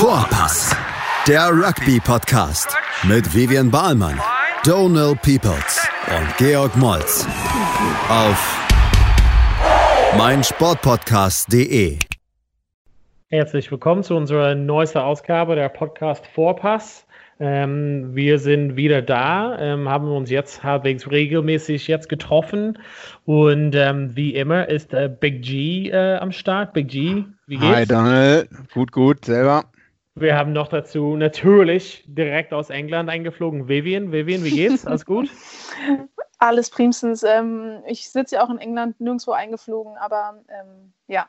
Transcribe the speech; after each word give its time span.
Vorpass, 0.00 0.74
der 1.28 1.50
Rugby-Podcast 1.50 2.74
mit 3.02 3.34
Vivian 3.34 3.70
Bahlmann, 3.70 4.18
Donal 4.64 5.14
Peoples 5.14 5.86
und 6.06 6.36
Georg 6.38 6.74
Moltz 6.78 7.26
auf 8.08 8.66
meinsportpodcast.de. 10.16 11.98
Herzlich 13.28 13.70
willkommen 13.70 14.02
zu 14.02 14.16
unserer 14.16 14.54
neuesten 14.54 15.00
Ausgabe 15.00 15.54
der 15.54 15.68
Podcast 15.68 16.26
Vorpass. 16.28 17.06
Ähm, 17.38 18.14
wir 18.14 18.38
sind 18.38 18.76
wieder 18.76 19.02
da, 19.02 19.58
ähm, 19.58 19.86
haben 19.86 20.10
uns 20.10 20.30
jetzt 20.30 20.62
halbwegs 20.62 21.10
regelmäßig 21.10 21.88
jetzt 21.88 22.08
getroffen 22.08 22.78
und 23.26 23.74
ähm, 23.74 24.16
wie 24.16 24.34
immer 24.34 24.66
ist 24.70 24.94
äh, 24.94 25.10
Big 25.10 25.42
G 25.42 25.90
äh, 25.90 26.16
am 26.16 26.32
Start. 26.32 26.72
Big 26.72 26.88
G, 26.88 27.24
wie 27.46 27.56
geht's? 27.56 27.76
Hi 27.76 27.86
Donald, 27.86 28.48
gut, 28.72 28.92
gut, 28.92 29.26
selber. 29.26 29.64
Wir 30.14 30.36
haben 30.36 30.52
noch 30.52 30.68
dazu 30.68 31.16
natürlich 31.16 32.04
direkt 32.06 32.52
aus 32.52 32.70
England 32.70 33.08
eingeflogen 33.08 33.68
Vivian. 33.68 34.12
Vivian, 34.12 34.44
wie 34.44 34.50
geht's? 34.50 34.86
Alles 34.86 35.06
gut? 35.06 35.30
Alles 36.38 36.70
primstens. 36.70 37.22
Ähm, 37.22 37.82
ich 37.86 38.10
sitze 38.10 38.36
ja 38.36 38.44
auch 38.44 38.50
in 38.50 38.58
England, 38.58 39.00
nirgendwo 39.00 39.32
eingeflogen, 39.32 39.96
aber 39.98 40.42
ähm, 40.48 40.92
ja, 41.06 41.28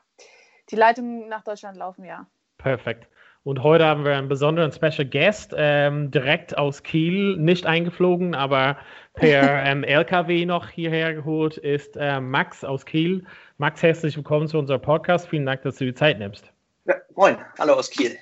die 0.70 0.76
Leitungen 0.76 1.28
nach 1.28 1.44
Deutschland 1.44 1.78
laufen 1.78 2.06
ja. 2.06 2.26
Perfekt. 2.58 3.08
Und 3.44 3.64
heute 3.64 3.86
haben 3.86 4.06
wir 4.06 4.16
einen 4.16 4.30
besonderen 4.30 4.72
Special 4.72 5.06
Guest, 5.06 5.54
ähm, 5.58 6.12
direkt 6.12 6.58
aus 6.58 6.84
Kiel, 6.84 7.38
nicht 7.38 7.66
eingeflogen, 7.66 8.36
aber 8.36 8.78
per 9.16 9.64
ähm, 9.66 9.84
LKW 9.84 10.46
noch 10.46 10.70
hierher 10.70 11.14
geholt, 11.14 11.58
ist 11.58 11.98
äh, 11.98 12.22
Max 12.22 12.64
aus 12.64 12.86
Kiel. 12.86 13.26
Max, 13.58 13.82
herzlich 13.82 14.16
willkommen 14.16 14.48
zu 14.48 14.60
unserem 14.60 14.82
Podcast. 14.82 15.28
Vielen 15.28 15.46
Dank, 15.46 15.64
dass 15.64 15.78
du 15.78 15.86
die 15.86 15.94
Zeit 15.94 16.20
nimmst. 16.20 16.52
Ja, 16.86 16.96
moin, 17.16 17.38
hallo 17.58 17.74
aus 17.74 17.90
Kiel. 17.90 18.18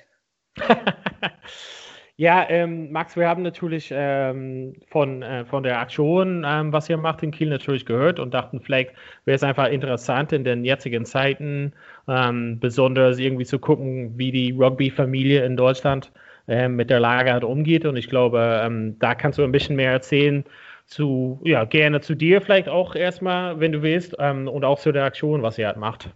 ja, 2.16 2.48
ähm, 2.48 2.90
Max, 2.92 3.16
wir 3.16 3.28
haben 3.28 3.42
natürlich 3.42 3.90
ähm, 3.92 4.74
von, 4.88 5.22
äh, 5.22 5.44
von 5.44 5.62
der 5.62 5.78
Aktion, 5.80 6.44
ähm, 6.46 6.72
was 6.72 6.88
ihr 6.88 6.96
macht 6.96 7.22
in 7.22 7.30
Kiel, 7.30 7.48
natürlich 7.48 7.86
gehört 7.86 8.18
und 8.18 8.34
dachten, 8.34 8.60
vielleicht 8.60 8.92
wäre 9.24 9.36
es 9.36 9.42
einfach 9.42 9.68
interessant 9.68 10.32
in 10.32 10.44
den 10.44 10.64
jetzigen 10.64 11.04
Zeiten, 11.04 11.72
ähm, 12.08 12.58
besonders 12.60 13.18
irgendwie 13.18 13.46
zu 13.46 13.58
gucken, 13.58 14.18
wie 14.18 14.32
die 14.32 14.52
Rugby-Familie 14.52 15.44
in 15.44 15.56
Deutschland 15.56 16.12
äh, 16.48 16.68
mit 16.68 16.90
der 16.90 17.00
Lage 17.00 17.32
halt 17.32 17.44
umgeht. 17.44 17.84
Und 17.84 17.96
ich 17.96 18.08
glaube, 18.08 18.60
ähm, 18.64 18.98
da 18.98 19.14
kannst 19.14 19.38
du 19.38 19.44
ein 19.44 19.52
bisschen 19.52 19.76
mehr 19.76 19.92
erzählen 19.92 20.44
zu, 20.86 21.40
ja, 21.44 21.64
gerne 21.64 22.00
zu 22.00 22.14
dir 22.14 22.40
vielleicht 22.40 22.68
auch 22.68 22.96
erstmal, 22.96 23.60
wenn 23.60 23.72
du 23.72 23.82
willst, 23.82 24.16
ähm, 24.18 24.48
und 24.48 24.64
auch 24.64 24.78
zu 24.78 24.90
der 24.90 25.04
Aktion, 25.04 25.42
was 25.42 25.56
ihr 25.56 25.68
halt 25.68 25.76
macht. 25.76 26.10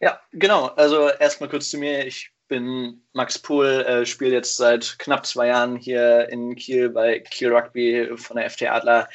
Ja, 0.00 0.20
genau. 0.32 0.66
Also 0.76 1.08
erstmal 1.08 1.50
kurz 1.50 1.70
zu 1.70 1.78
mir. 1.78 2.06
Ich 2.06 2.30
bin 2.50 3.02
Max 3.14 3.38
Pohl, 3.38 3.86
äh, 3.86 4.04
spiele 4.04 4.34
jetzt 4.34 4.56
seit 4.56 4.98
knapp 4.98 5.24
zwei 5.24 5.46
Jahren 5.46 5.76
hier 5.76 6.28
in 6.28 6.54
Kiel 6.56 6.90
bei 6.90 7.20
Kiel 7.20 7.54
Rugby 7.54 8.10
von 8.16 8.36
der 8.36 8.50
FT 8.50 8.64
Adler 8.64 9.08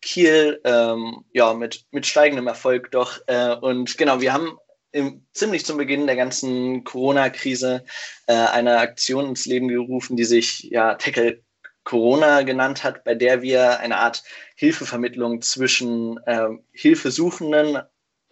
Kiel, 0.00 0.60
ähm, 0.64 1.24
ja, 1.32 1.54
mit, 1.54 1.86
mit 1.90 2.06
steigendem 2.06 2.46
Erfolg 2.46 2.90
doch. 2.92 3.18
Äh, 3.26 3.54
und 3.56 3.96
genau, 3.98 4.20
wir 4.20 4.32
haben 4.32 4.58
im, 4.92 5.26
ziemlich 5.32 5.64
zum 5.64 5.78
Beginn 5.78 6.06
der 6.06 6.16
ganzen 6.16 6.84
Corona-Krise 6.84 7.84
äh, 8.26 8.34
eine 8.34 8.78
Aktion 8.78 9.26
ins 9.26 9.46
Leben 9.46 9.68
gerufen, 9.68 10.16
die 10.16 10.24
sich 10.24 10.64
ja 10.64 10.94
Tackle 10.94 11.42
Corona 11.84 12.42
genannt 12.42 12.84
hat, 12.84 13.02
bei 13.04 13.14
der 13.14 13.42
wir 13.42 13.80
eine 13.80 13.96
Art 13.96 14.22
Hilfevermittlung 14.54 15.40
zwischen 15.40 16.18
äh, 16.26 16.48
Hilfesuchenden 16.72 17.78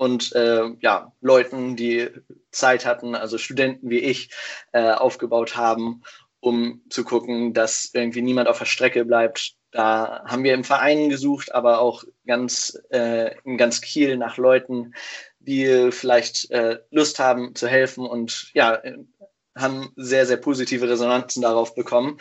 und 0.01 0.35
äh, 0.35 0.63
ja, 0.81 1.13
Leuten, 1.21 1.77
die 1.77 2.09
Zeit 2.53 2.87
hatten, 2.87 3.15
also 3.15 3.37
Studenten 3.37 3.91
wie 3.91 3.99
ich, 3.99 4.31
äh, 4.73 4.93
aufgebaut 4.93 5.57
haben, 5.57 6.01
um 6.41 6.81
zu 6.89 7.05
gucken, 7.05 7.53
dass 7.53 7.91
irgendwie 7.93 8.23
niemand 8.23 8.49
auf 8.49 8.59
der 8.59 8.65
Strecke 8.65 9.05
bleibt. 9.05 9.57
Da 9.73 10.25
haben 10.25 10.43
wir 10.43 10.55
im 10.55 10.65
Verein 10.65 11.11
gesucht, 11.11 11.55
aber 11.55 11.81
auch 11.81 12.03
ganz 12.27 12.81
äh, 12.89 13.35
in 13.45 13.59
ganz 13.59 13.83
Kiel 13.83 14.17
nach 14.17 14.39
Leuten, 14.39 14.95
die 15.39 15.93
vielleicht 15.93 16.51
äh, 16.51 16.79
Lust 16.91 17.19
haben 17.19 17.55
zu 17.55 17.69
helfen 17.69 18.07
und 18.07 18.51
ja, 18.55 18.81
haben 19.55 19.93
sehr, 19.97 20.25
sehr 20.25 20.39
positive 20.39 20.89
Resonanzen 20.89 21.43
darauf 21.43 21.75
bekommen 21.75 22.17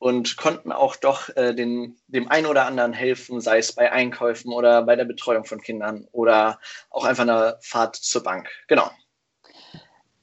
und 0.00 0.38
konnten 0.38 0.72
auch 0.72 0.96
doch 0.96 1.28
äh, 1.36 1.54
den, 1.54 1.96
dem 2.08 2.28
einen 2.28 2.46
oder 2.46 2.64
anderen 2.64 2.94
helfen, 2.94 3.40
sei 3.40 3.58
es 3.58 3.72
bei 3.72 3.92
Einkäufen 3.92 4.52
oder 4.52 4.82
bei 4.82 4.96
der 4.96 5.04
Betreuung 5.04 5.44
von 5.44 5.60
Kindern 5.60 6.08
oder 6.10 6.58
auch 6.88 7.04
einfach 7.04 7.22
einer 7.22 7.58
Fahrt 7.60 7.96
zur 7.96 8.22
Bank. 8.22 8.48
Genau. 8.66 8.90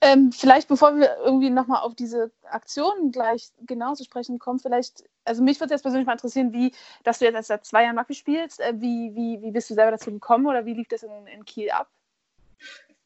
Ähm, 0.01 0.31
vielleicht, 0.31 0.67
bevor 0.67 0.95
wir 0.95 1.17
irgendwie 1.23 1.51
nochmal 1.51 1.81
auf 1.81 1.93
diese 1.93 2.31
Aktion 2.49 3.11
gleich 3.11 3.49
genau 3.65 3.93
zu 3.93 4.03
sprechen 4.03 4.39
kommen, 4.39 4.59
vielleicht, 4.59 5.03
also 5.25 5.43
mich 5.43 5.59
würde 5.59 5.73
jetzt 5.73 5.83
persönlich 5.83 6.07
mal 6.07 6.13
interessieren, 6.13 6.53
wie, 6.53 6.71
dass 7.03 7.19
du 7.19 7.25
jetzt 7.25 7.47
seit 7.47 7.65
zwei 7.65 7.83
Jahren 7.83 7.97
Rugby 7.97 8.15
spielst, 8.15 8.59
äh, 8.59 8.73
wie, 8.77 9.13
wie, 9.15 9.41
wie 9.41 9.51
bist 9.51 9.69
du 9.69 9.75
selber 9.75 9.91
dazu 9.91 10.11
gekommen 10.11 10.47
oder 10.47 10.65
wie 10.65 10.73
lief 10.73 10.87
das 10.87 11.03
in, 11.03 11.27
in 11.27 11.45
Kiel 11.45 11.69
ab? 11.69 11.87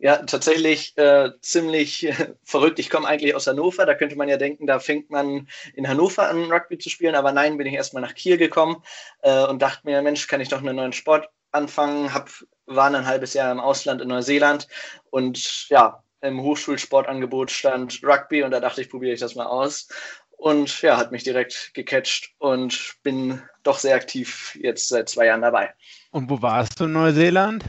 Ja, 0.04 0.18
tatsächlich 0.18 0.98
äh, 0.98 1.30
ziemlich 1.42 2.08
äh, 2.08 2.34
verrückt. 2.44 2.80
Ich 2.80 2.90
komme 2.90 3.08
eigentlich 3.08 3.36
aus 3.36 3.46
Hannover. 3.46 3.86
Da 3.86 3.94
könnte 3.94 4.16
man 4.16 4.30
ja 4.30 4.38
denken, 4.38 4.66
da 4.66 4.80
fängt 4.80 5.12
man 5.12 5.48
in 5.76 5.88
Hannover 5.88 6.28
an, 6.28 6.52
Rugby 6.52 6.80
zu 6.80 6.90
spielen. 6.90 7.14
Aber 7.14 7.32
nein, 7.32 7.58
bin 7.58 7.68
ich 7.68 7.76
erstmal 7.76 8.02
nach 8.02 8.16
Kiel 8.16 8.38
gekommen 8.38 8.82
äh, 9.22 9.46
und 9.46 9.62
dachte 9.62 9.82
mir, 9.86 10.02
Mensch, 10.02 10.26
kann 10.28 10.42
ich 10.42 10.50
doch 10.50 10.58
einen 10.58 10.76
neuen 10.76 10.94
Sport 10.94 11.30
anfangen. 11.52 12.16
Hab, 12.16 12.32
war 12.66 12.88
ein 12.88 13.06
halbes 13.06 13.36
Jahr 13.36 13.52
im 13.52 13.60
Ausland 13.60 14.02
in 14.02 14.08
Neuseeland 14.08 14.68
und 15.12 15.70
ja, 15.70 16.04
im 16.22 16.42
Hochschulsportangebot 16.42 17.52
stand 17.52 18.02
Rugby 18.04 18.42
und 18.42 18.52
da 18.52 18.60
dachte 18.60 18.82
ich, 18.82 18.90
probiere 18.90 19.14
ich 19.14 19.20
das 19.20 19.36
mal 19.36 19.46
aus. 19.46 19.88
Und 20.32 20.82
ja, 20.82 20.98
hat 20.98 21.12
mich 21.12 21.24
direkt 21.24 21.76
gecatcht 21.76 22.32
und 22.40 22.96
bin 23.04 23.40
doch 23.62 23.78
sehr 23.78 23.96
aktiv 23.96 24.58
jetzt 24.60 24.90
seit 24.90 25.10
zwei 25.10 25.28
Jahren 25.28 25.44
dabei. 25.44 25.76
Und 26.10 26.28
wo 26.28 26.42
warst 26.42 26.80
du 26.80 26.86
in 26.86 26.94
Neuseeland? 26.94 27.64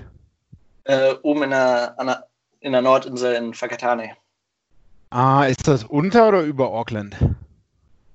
Äh, 0.84 1.14
oben 1.22 1.44
in 1.44 1.50
der, 1.50 2.26
in 2.60 2.72
der 2.72 2.82
Nordinsel 2.82 3.34
in 3.34 3.54
Fakatane. 3.54 4.16
Ah, 5.10 5.44
ist 5.44 5.68
das 5.68 5.84
unter 5.84 6.28
oder 6.28 6.42
über 6.42 6.70
Auckland? 6.70 7.16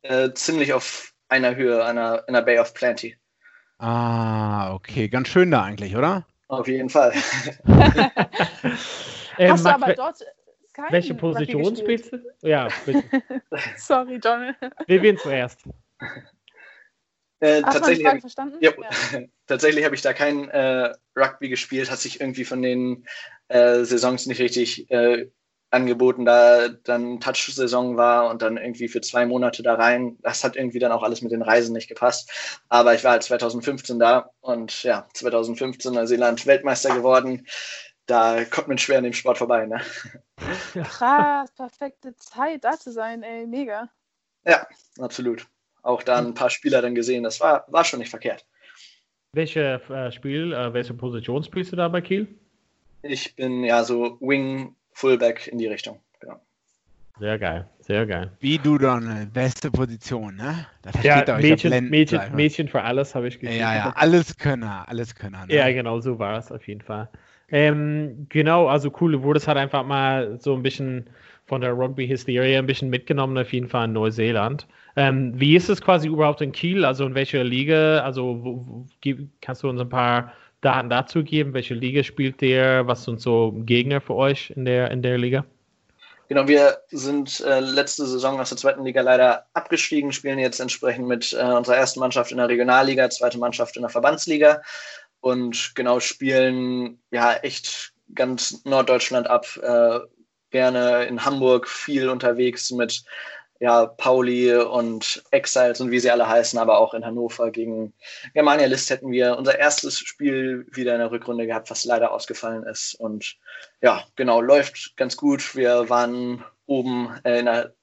Äh, 0.02 0.34
ziemlich 0.34 0.74
auf 0.74 1.14
einer 1.30 1.56
Höhe, 1.56 1.86
einer, 1.86 2.24
in 2.28 2.34
der 2.34 2.42
Bay 2.42 2.60
of 2.60 2.74
Plenty. 2.74 3.16
Ah, 3.78 4.74
okay. 4.74 5.08
Ganz 5.08 5.28
schön 5.28 5.52
da 5.52 5.64
eigentlich, 5.64 5.96
oder? 5.96 6.26
Auf 6.48 6.68
jeden 6.68 6.90
Fall. 6.90 7.14
ähm, 9.38 9.52
Hast 9.52 9.66
du 9.66 9.70
aber 9.70 9.94
dort 9.94 10.24
welche 10.90 11.16
Position 11.16 11.76
spielst 11.76 12.14
du? 12.14 12.20
Ja, 12.42 12.68
bitte. 12.86 13.04
Sorry, 13.78 14.20
John. 14.24 14.56
Wir 14.86 15.02
werden 15.02 15.18
zuerst. 15.18 15.64
Äh, 17.40 17.62
tatsächlich 17.62 18.08
habe 18.08 18.22
ja, 18.60 18.72
ja. 18.72 19.20
tatsächlich 19.48 19.86
hab 19.86 19.94
ich 19.94 20.02
da 20.02 20.14
kein 20.14 20.50
äh, 20.50 20.94
Rugby 21.16 21.50
gespielt, 21.50 21.92
hat 21.92 22.00
sich 22.00 22.20
irgendwie 22.20 22.46
von 22.46 22.62
den 22.62 23.06
äh, 23.48 23.84
Saisons 23.84 24.26
nicht 24.26 24.40
richtig 24.40 24.90
äh, 24.90 25.30
angeboten, 25.70 26.26
da 26.26 26.70
dann 26.70 27.20
Touch-Saison 27.20 27.98
war 27.98 28.30
und 28.30 28.42
dann 28.42 28.58
irgendwie 28.58 28.88
für 28.88 29.02
zwei 29.02 29.26
Monate 29.26 29.62
da 29.62 29.76
rein. 29.76 30.18
Das 30.22 30.44
hat 30.44 30.56
irgendwie 30.56 30.80
dann 30.80 30.92
auch 30.92 31.04
alles 31.04 31.22
mit 31.22 31.32
den 31.32 31.42
Reisen 31.42 31.74
nicht 31.74 31.90
gepasst. 31.90 32.60
Aber 32.70 32.96
ich 32.96 33.04
war 33.04 33.12
halt 33.12 33.24
2015 33.24 34.00
da 34.00 34.32
und 34.40 34.84
ja, 34.84 35.08
2015 35.14 35.94
Neuseeland 35.94 36.46
Weltmeister 36.48 36.96
geworden. 36.96 37.46
Da 38.06 38.46
kommt 38.46 38.70
man 38.70 38.78
schwer 38.78 39.00
an 39.00 39.04
dem 39.04 39.14
Sport 39.14 39.38
vorbei, 39.38 39.66
ne? 39.66 39.82
Krass, 40.74 41.52
perfekte 41.56 42.16
Zeit 42.16 42.64
da 42.64 42.80
zu 42.80 42.92
sein, 42.92 43.22
ey, 43.22 43.46
mega. 43.46 43.90
Ja, 44.46 44.66
absolut 44.98 45.46
auch 45.88 46.04
da 46.04 46.18
ein 46.18 46.34
paar 46.34 46.50
Spieler 46.50 46.82
dann 46.82 46.96
gesehen. 46.96 47.24
Das 47.24 47.40
war, 47.40 47.66
war 47.70 47.84
schon 47.84 48.00
nicht 48.00 48.10
verkehrt. 48.10 48.46
Welche 49.34 49.82
äh, 49.90 50.12
Spiel, 50.12 50.54
äh, 50.54 50.74
welche 50.74 50.94
Position 50.94 51.44
spielst 51.44 51.72
du 51.72 51.76
da 51.76 51.88
bei 51.88 52.02
Kiel? 52.02 52.28
Ich 53.04 53.36
bin 53.36 53.64
ja 53.64 53.84
so 53.84 54.18
Wing, 54.20 54.76
Fullback 54.92 55.48
in 55.48 55.58
die 55.58 55.68
Richtung. 55.68 56.00
Genau. 56.20 56.42
Sehr 57.20 57.40
geil, 57.40 57.68
sehr 57.80 58.06
geil. 58.06 58.32
Wie 58.40 58.58
du 58.58 58.78
dann, 58.78 59.32
beste 59.32 59.72
Position, 59.72 60.36
ne? 60.36 60.68
ja, 61.02 61.24
Mädchen, 61.38 61.90
Mädchen, 61.90 62.36
Mädchen 62.36 62.68
für 62.68 62.84
alles 62.84 63.16
habe 63.16 63.28
ich 63.28 63.40
gesehen. 63.40 63.60
Ja, 63.60 63.76
ja, 63.76 63.94
alles 63.96 64.38
Könner, 64.38 64.86
alles 64.88 65.16
Könner. 65.16 65.46
Ne? 65.48 65.56
Ja, 65.56 65.72
genau, 65.72 66.00
so 66.00 66.20
war 66.20 66.38
es 66.38 66.52
auf 66.52 66.68
jeden 66.68 66.82
Fall. 66.82 67.10
Ähm, 67.50 68.28
genau, 68.30 68.68
also 68.68 68.92
cool, 69.00 69.14
du 69.14 69.24
wurdest 69.24 69.48
halt 69.48 69.58
einfach 69.58 69.84
mal 69.86 70.40
so 70.40 70.54
ein 70.54 70.64
bisschen 70.64 71.10
von 71.48 71.62
der 71.62 71.72
Rugby-Hysterie 71.72 72.58
ein 72.58 72.68
bisschen 72.68 72.90
mitgenommen, 72.90 73.38
auf 73.38 73.54
jeden 73.54 73.70
Fall 73.70 73.86
in 73.86 73.94
Neuseeland. 73.94 74.68
Ähm, 74.96 75.34
wie 75.36 75.56
ist 75.56 75.70
es 75.70 75.82
quasi 75.82 76.08
überhaupt 76.08 76.42
in 76.42 76.52
Kiel? 76.52 76.84
Also 76.84 77.06
in 77.06 77.16
welcher 77.16 77.44
Liga? 77.44 78.02
Also 78.02 78.44
wo, 78.44 78.66
wo, 78.68 78.86
kannst 79.42 79.64
du 79.64 79.70
uns 79.70 79.80
ein 79.80 79.90
paar 79.90 80.34
Daten 80.62 80.90
dazu 80.90 81.24
geben? 81.24 81.54
Welche 81.54 81.74
Liga 81.74 82.04
spielt 82.04 82.42
der? 82.42 82.86
Was 82.88 83.06
sind 83.06 83.22
so 83.22 83.54
Gegner 83.66 84.02
für 84.02 84.16
euch 84.16 84.52
in 84.52 84.66
der, 84.66 84.92
in 84.92 85.02
der 85.02 85.18
Liga? 85.18 85.46
Genau, 86.30 86.46
wir 86.46 86.80
sind 86.90 87.40
äh, 87.42 87.62
letzte 87.62 88.06
Saison 88.06 88.40
aus 88.40 88.50
der 88.50 88.58
zweiten 88.58 88.84
Liga 88.84 89.02
leider 89.02 89.46
abgestiegen, 89.54 90.12
spielen 90.12 90.40
jetzt 90.40 90.60
entsprechend 90.60 91.08
mit 91.08 91.32
äh, 91.32 91.44
unserer 91.44 91.78
ersten 91.78 92.02
Mannschaft 92.02 92.32
in 92.32 92.38
der 92.38 92.50
Regionalliga, 92.50 93.10
zweite 93.10 93.38
Mannschaft 93.38 93.78
in 93.78 93.84
der 93.84 93.90
Verbandsliga 93.90 94.62
und 95.22 95.72
genau 95.76 96.02
spielen 96.02 97.00
ja 97.12 97.34
echt 97.36 97.94
ganz 98.14 98.66
Norddeutschland 98.66 99.30
ab. 99.30 99.46
Äh, 99.62 100.00
gerne 100.50 101.06
in 101.06 101.24
Hamburg 101.26 101.68
viel 101.68 102.10
unterwegs 102.10 102.72
mit 102.72 103.04
ja, 103.60 103.88
Pauli 103.88 104.56
und 104.56 105.24
Exiles 105.32 105.82
und 105.82 105.92
wie 105.92 106.00
sie 106.00 106.12
alle 106.12 106.28
heißen, 106.28 106.60
aber 106.60 106.78
auch 106.78 106.94
in 106.94 107.06
Hannover 107.06 107.52
gegen 107.52 107.94
Germania 108.34 108.68
List 108.68 108.90
hätten 108.90 109.12
wir 109.12 109.38
unser 109.38 109.58
erstes 109.58 110.00
Spiel 110.00 110.68
wieder 110.72 110.94
in 110.94 111.00
der 111.00 111.12
Rückrunde 111.12 111.48
gehabt, 111.48 111.70
was 111.72 111.86
leider 111.86 112.12
ausgefallen 112.12 112.64
ist. 112.64 112.94
Und 112.96 113.38
ja, 113.82 114.04
genau, 114.16 114.42
läuft 114.42 114.96
ganz 114.96 115.18
gut. 115.18 115.56
Wir 115.56 115.90
waren 115.90 116.44
oben 116.68 117.16
äh, 117.24 117.40
in, 117.40 117.46
der, 117.46 117.74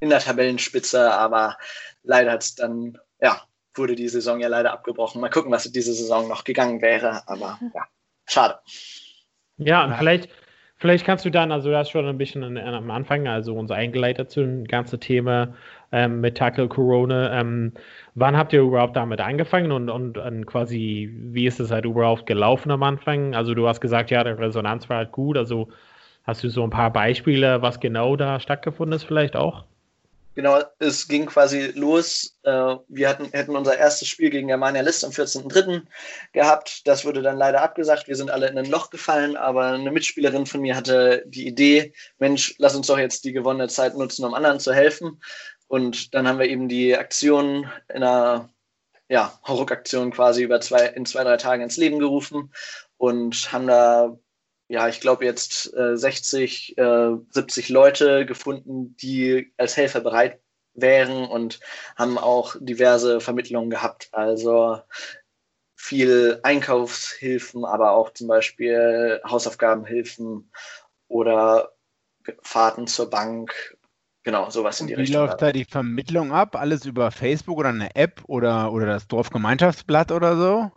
in 0.00 0.10
der 0.10 0.20
Tabellenspitze, 0.20 1.12
aber 1.12 1.56
leider 2.02 2.32
hat 2.32 2.42
es 2.42 2.54
dann, 2.54 2.98
ja, 3.20 3.42
wurde 3.74 3.96
die 3.96 4.08
Saison 4.08 4.40
ja 4.40 4.48
leider 4.48 4.72
abgebrochen. 4.72 5.20
Mal 5.20 5.30
gucken, 5.30 5.50
was 5.50 5.70
diese 5.70 5.92
Saison 5.92 6.28
noch 6.28 6.44
gegangen 6.44 6.80
wäre, 6.82 7.22
aber 7.26 7.58
ja, 7.74 7.84
schade. 8.26 8.58
Ja, 9.58 9.84
und 9.84 9.96
vielleicht 9.96 10.28
Vielleicht 10.78 11.06
kannst 11.06 11.24
du 11.24 11.30
dann, 11.30 11.52
also 11.52 11.70
du 11.70 11.76
hast 11.76 11.90
schon 11.90 12.06
ein 12.06 12.18
bisschen 12.18 12.58
am 12.58 12.90
Anfang, 12.90 13.26
also 13.28 13.54
uns 13.56 13.70
eingeleitet 13.70 14.30
zu 14.30 14.40
dem 14.40 14.64
ganzen 14.64 15.00
Thema 15.00 15.54
ähm, 15.90 16.20
mit 16.20 16.36
Tackle 16.36 16.68
Corona. 16.68 17.40
Ähm, 17.40 17.72
wann 18.14 18.36
habt 18.36 18.52
ihr 18.52 18.60
überhaupt 18.60 18.94
damit 18.96 19.20
angefangen 19.20 19.72
und, 19.72 19.88
und, 19.88 20.18
und, 20.18 20.46
quasi, 20.46 21.10
wie 21.14 21.46
ist 21.46 21.60
es 21.60 21.70
halt 21.70 21.86
überhaupt 21.86 22.26
gelaufen 22.26 22.70
am 22.70 22.82
Anfang? 22.82 23.34
Also 23.34 23.54
du 23.54 23.66
hast 23.66 23.80
gesagt, 23.80 24.10
ja, 24.10 24.22
die 24.22 24.30
Resonanz 24.30 24.88
war 24.90 24.98
halt 24.98 25.12
gut. 25.12 25.38
Also 25.38 25.68
hast 26.24 26.44
du 26.44 26.50
so 26.50 26.62
ein 26.62 26.70
paar 26.70 26.92
Beispiele, 26.92 27.62
was 27.62 27.80
genau 27.80 28.16
da 28.16 28.38
stattgefunden 28.40 28.96
ist 28.96 29.04
vielleicht 29.04 29.34
auch? 29.36 29.64
Genau, 30.36 30.60
es 30.78 31.08
ging 31.08 31.24
quasi 31.24 31.72
los. 31.74 32.36
Äh, 32.42 32.76
wir 32.88 33.08
hatten, 33.08 33.30
hätten 33.32 33.56
unser 33.56 33.78
erstes 33.78 34.08
Spiel 34.08 34.28
gegen 34.28 34.48
Germania 34.48 34.82
List 34.82 35.02
am 35.02 35.10
14.03. 35.10 35.80
gehabt. 36.34 36.86
Das 36.86 37.06
wurde 37.06 37.22
dann 37.22 37.38
leider 37.38 37.62
abgesagt. 37.62 38.06
Wir 38.06 38.16
sind 38.16 38.30
alle 38.30 38.46
in 38.48 38.58
ein 38.58 38.66
Loch 38.66 38.90
gefallen, 38.90 39.38
aber 39.38 39.68
eine 39.68 39.90
Mitspielerin 39.90 40.44
von 40.44 40.60
mir 40.60 40.76
hatte 40.76 41.24
die 41.26 41.46
Idee, 41.46 41.94
Mensch, 42.18 42.54
lass 42.58 42.76
uns 42.76 42.86
doch 42.86 42.98
jetzt 42.98 43.24
die 43.24 43.32
gewonnene 43.32 43.68
Zeit 43.68 43.96
nutzen, 43.96 44.26
um 44.26 44.34
anderen 44.34 44.60
zu 44.60 44.74
helfen. 44.74 45.22
Und 45.68 46.14
dann 46.14 46.28
haben 46.28 46.38
wir 46.38 46.50
eben 46.50 46.68
die 46.68 46.94
Aktion 46.94 47.70
in 47.88 48.02
einer 48.02 48.50
ja, 49.08 49.40
Hauruck-Aktion 49.46 50.10
quasi 50.10 50.42
über 50.42 50.60
zwei, 50.60 50.86
in 50.88 51.06
zwei, 51.06 51.24
drei 51.24 51.38
Tagen 51.38 51.62
ins 51.62 51.78
Leben 51.78 51.98
gerufen 51.98 52.52
und 52.98 53.52
haben 53.52 53.66
da 53.66 54.18
ja, 54.68 54.88
ich 54.88 55.00
glaube 55.00 55.24
jetzt 55.24 55.72
äh, 55.74 55.96
60, 55.96 56.76
äh, 56.78 57.10
70 57.30 57.68
Leute 57.68 58.26
gefunden, 58.26 58.96
die 58.96 59.52
als 59.56 59.76
Helfer 59.76 60.00
bereit 60.00 60.40
wären 60.74 61.24
und 61.24 61.60
haben 61.96 62.18
auch 62.18 62.56
diverse 62.58 63.20
Vermittlungen 63.20 63.70
gehabt. 63.70 64.08
Also 64.12 64.80
viel 65.76 66.40
Einkaufshilfen, 66.42 67.64
aber 67.64 67.92
auch 67.92 68.12
zum 68.12 68.26
Beispiel 68.26 69.20
Hausaufgabenhilfen 69.24 70.50
oder 71.08 71.72
Fahrten 72.42 72.86
zur 72.86 73.08
Bank. 73.08 73.76
Genau, 74.24 74.50
sowas 74.50 74.80
in 74.80 74.88
die 74.88 74.96
Wie 74.96 75.02
Richtung. 75.02 75.22
Wie 75.22 75.26
läuft 75.26 75.42
da 75.42 75.52
die 75.52 75.64
Vermittlung 75.64 76.32
ab? 76.32 76.56
Alles 76.56 76.84
über 76.84 77.12
Facebook 77.12 77.58
oder 77.58 77.68
eine 77.68 77.94
App 77.94 78.22
oder, 78.26 78.72
oder 78.72 78.86
das 78.86 79.06
Dorfgemeinschaftsblatt 79.06 80.10
oder 80.10 80.36
so? 80.36 80.72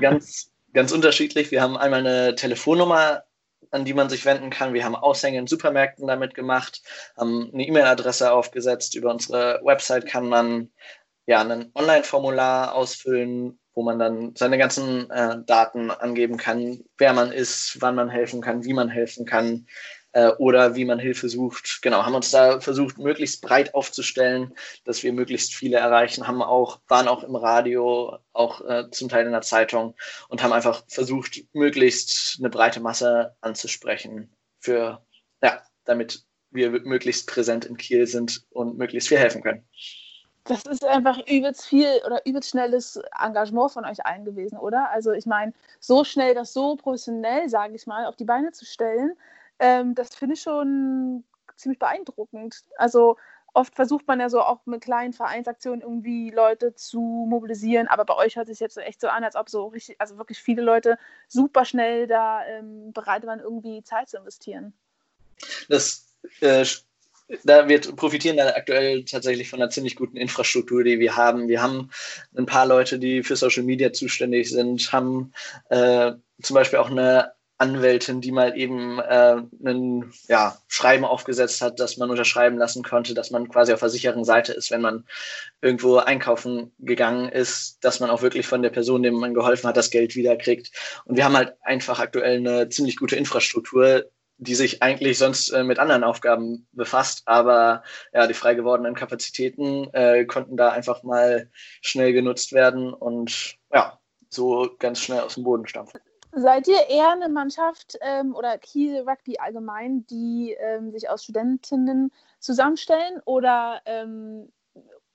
Ganz, 0.00 0.50
ganz 0.74 0.90
unterschiedlich. 0.90 1.52
Wir 1.52 1.62
haben 1.62 1.76
einmal 1.76 2.00
eine 2.04 2.34
Telefonnummer 2.34 3.22
an 3.70 3.84
die 3.84 3.94
man 3.94 4.08
sich 4.08 4.24
wenden 4.24 4.50
kann. 4.50 4.74
Wir 4.74 4.84
haben 4.84 4.96
Aushänge 4.96 5.38
in 5.38 5.46
Supermärkten 5.46 6.06
damit 6.06 6.34
gemacht, 6.34 6.82
haben 7.16 7.50
eine 7.52 7.66
E-Mail-Adresse 7.66 8.32
aufgesetzt. 8.32 8.94
Über 8.94 9.10
unsere 9.10 9.60
Website 9.64 10.06
kann 10.06 10.28
man 10.28 10.70
ja 11.26 11.40
ein 11.40 11.70
Online-Formular 11.74 12.74
ausfüllen, 12.74 13.58
wo 13.74 13.82
man 13.82 13.98
dann 13.98 14.34
seine 14.34 14.58
ganzen 14.58 15.10
äh, 15.10 15.36
Daten 15.46 15.90
angeben 15.90 16.36
kann, 16.36 16.82
wer 16.96 17.12
man 17.12 17.30
ist, 17.30 17.76
wann 17.80 17.94
man 17.94 18.08
helfen 18.08 18.40
kann, 18.40 18.64
wie 18.64 18.72
man 18.72 18.88
helfen 18.88 19.24
kann 19.24 19.66
äh, 20.18 20.32
oder 20.38 20.74
wie 20.74 20.84
man 20.84 20.98
Hilfe 20.98 21.28
sucht. 21.28 21.78
Genau, 21.80 22.04
haben 22.04 22.14
uns 22.14 22.32
da 22.32 22.60
versucht, 22.60 22.98
möglichst 22.98 23.40
breit 23.40 23.74
aufzustellen, 23.74 24.52
dass 24.84 25.02
wir 25.04 25.12
möglichst 25.12 25.54
viele 25.54 25.76
erreichen, 25.76 26.26
haben 26.26 26.42
auch, 26.42 26.80
waren 26.88 27.06
auch 27.06 27.22
im 27.22 27.36
Radio, 27.36 28.18
auch 28.32 28.60
äh, 28.68 28.90
zum 28.90 29.08
Teil 29.08 29.26
in 29.26 29.32
der 29.32 29.42
Zeitung 29.42 29.94
und 30.28 30.42
haben 30.42 30.52
einfach 30.52 30.82
versucht, 30.88 31.40
möglichst 31.52 32.36
eine 32.40 32.50
breite 32.50 32.80
Masse 32.80 33.36
anzusprechen 33.42 34.34
für, 34.58 35.00
ja, 35.40 35.62
damit 35.84 36.24
wir 36.50 36.70
möglichst 36.70 37.28
präsent 37.28 37.64
in 37.64 37.76
Kiel 37.76 38.06
sind 38.08 38.44
und 38.50 38.76
möglichst 38.76 39.08
viel 39.08 39.18
helfen 39.18 39.42
können. 39.42 39.64
Das 40.44 40.64
ist 40.64 40.84
einfach 40.84 41.18
übelst 41.28 41.66
viel 41.66 42.00
oder 42.06 42.24
übelst 42.26 42.50
schnelles 42.50 42.98
Engagement 43.22 43.70
von 43.70 43.84
euch 43.84 44.04
allen 44.04 44.24
gewesen, 44.24 44.58
oder? 44.58 44.90
Also 44.90 45.12
ich 45.12 45.26
meine, 45.26 45.52
so 45.78 46.02
schnell 46.04 46.34
das 46.34 46.54
so 46.54 46.74
professionell, 46.74 47.48
sage 47.48 47.76
ich 47.76 47.86
mal, 47.86 48.06
auf 48.06 48.16
die 48.16 48.24
Beine 48.24 48.50
zu 48.50 48.64
stellen, 48.64 49.14
ähm, 49.58 49.94
das 49.94 50.14
finde 50.14 50.34
ich 50.34 50.42
schon 50.42 51.24
ziemlich 51.56 51.78
beeindruckend. 51.78 52.64
Also 52.76 53.16
oft 53.54 53.74
versucht 53.74 54.06
man 54.06 54.20
ja 54.20 54.28
so 54.28 54.40
auch 54.40 54.64
mit 54.66 54.82
kleinen 54.82 55.12
Vereinsaktionen 55.12 55.80
irgendwie 55.80 56.30
Leute 56.30 56.74
zu 56.74 57.00
mobilisieren, 57.28 57.88
aber 57.88 58.04
bei 58.04 58.14
euch 58.14 58.36
hört 58.36 58.48
sich 58.48 58.60
jetzt 58.60 58.78
echt 58.78 59.00
so 59.00 59.08
an, 59.08 59.24
als 59.24 59.36
ob 59.36 59.50
so 59.50 59.66
richtig, 59.66 60.00
also 60.00 60.18
wirklich 60.18 60.38
viele 60.38 60.62
Leute 60.62 60.98
super 61.26 61.64
schnell 61.64 62.06
da 62.06 62.46
ähm, 62.46 62.92
bereit 62.92 63.26
waren, 63.26 63.40
irgendwie 63.40 63.82
Zeit 63.82 64.08
zu 64.08 64.18
investieren. 64.18 64.72
Das 65.68 66.14
äh, 66.40 66.64
da 67.44 67.68
wir 67.68 67.80
profitieren 67.80 68.38
da 68.38 68.48
aktuell 68.48 69.04
tatsächlich 69.04 69.50
von 69.50 69.60
einer 69.60 69.70
ziemlich 69.70 69.96
guten 69.96 70.16
Infrastruktur, 70.16 70.82
die 70.82 70.98
wir 70.98 71.16
haben. 71.16 71.48
Wir 71.48 71.62
haben 71.62 71.90
ein 72.36 72.46
paar 72.46 72.66
Leute, 72.66 72.98
die 72.98 73.22
für 73.22 73.36
Social 73.36 73.64
Media 73.64 73.92
zuständig 73.92 74.50
sind, 74.50 74.90
haben 74.92 75.32
äh, 75.68 76.12
zum 76.42 76.54
Beispiel 76.54 76.78
auch 76.78 76.90
eine 76.90 77.32
Anwältin, 77.58 78.20
die 78.20 78.30
mal 78.30 78.56
eben 78.56 79.00
äh, 79.00 79.42
ein 79.64 80.12
ja, 80.28 80.56
Schreiben 80.68 81.04
aufgesetzt 81.04 81.60
hat, 81.60 81.80
dass 81.80 81.96
man 81.96 82.10
unterschreiben 82.10 82.56
lassen 82.56 82.84
konnte, 82.84 83.14
dass 83.14 83.30
man 83.30 83.48
quasi 83.48 83.72
auf 83.72 83.80
der 83.80 83.90
sicheren 83.90 84.24
Seite 84.24 84.52
ist, 84.52 84.70
wenn 84.70 84.80
man 84.80 85.04
irgendwo 85.60 85.96
einkaufen 85.96 86.72
gegangen 86.78 87.28
ist, 87.28 87.78
dass 87.82 87.98
man 87.98 88.10
auch 88.10 88.22
wirklich 88.22 88.46
von 88.46 88.62
der 88.62 88.70
Person, 88.70 89.02
dem 89.02 89.14
man 89.14 89.34
geholfen 89.34 89.66
hat, 89.68 89.76
das 89.76 89.90
Geld 89.90 90.14
wiederkriegt. 90.14 90.70
Und 91.04 91.16
wir 91.16 91.24
haben 91.24 91.36
halt 91.36 91.54
einfach 91.62 91.98
aktuell 91.98 92.38
eine 92.38 92.68
ziemlich 92.68 92.96
gute 92.96 93.16
Infrastruktur, 93.16 94.04
die 94.38 94.54
sich 94.54 94.82
eigentlich 94.82 95.18
sonst 95.18 95.50
äh, 95.50 95.64
mit 95.64 95.80
anderen 95.80 96.04
Aufgaben 96.04 96.68
befasst, 96.70 97.22
aber 97.26 97.82
ja, 98.12 98.28
die 98.28 98.34
frei 98.34 98.54
gewordenen 98.54 98.94
Kapazitäten 98.94 99.92
äh, 99.92 100.24
konnten 100.26 100.56
da 100.56 100.70
einfach 100.70 101.02
mal 101.02 101.50
schnell 101.80 102.12
genutzt 102.12 102.52
werden 102.52 102.94
und 102.94 103.56
ja, 103.72 103.98
so 104.28 104.76
ganz 104.78 105.00
schnell 105.00 105.20
aus 105.20 105.34
dem 105.34 105.42
Boden 105.42 105.66
stampfen. 105.66 106.00
Seid 106.32 106.68
ihr 106.68 106.88
eher 106.88 107.12
eine 107.12 107.28
Mannschaft 107.28 107.98
ähm, 108.00 108.34
oder 108.34 108.58
Kiel 108.58 109.00
Rugby 109.08 109.38
allgemein, 109.38 110.06
die 110.06 110.56
ähm, 110.58 110.92
sich 110.92 111.08
aus 111.08 111.24
Studentinnen 111.24 112.12
zusammenstellen 112.38 113.20
oder, 113.24 113.80
ähm, 113.86 114.52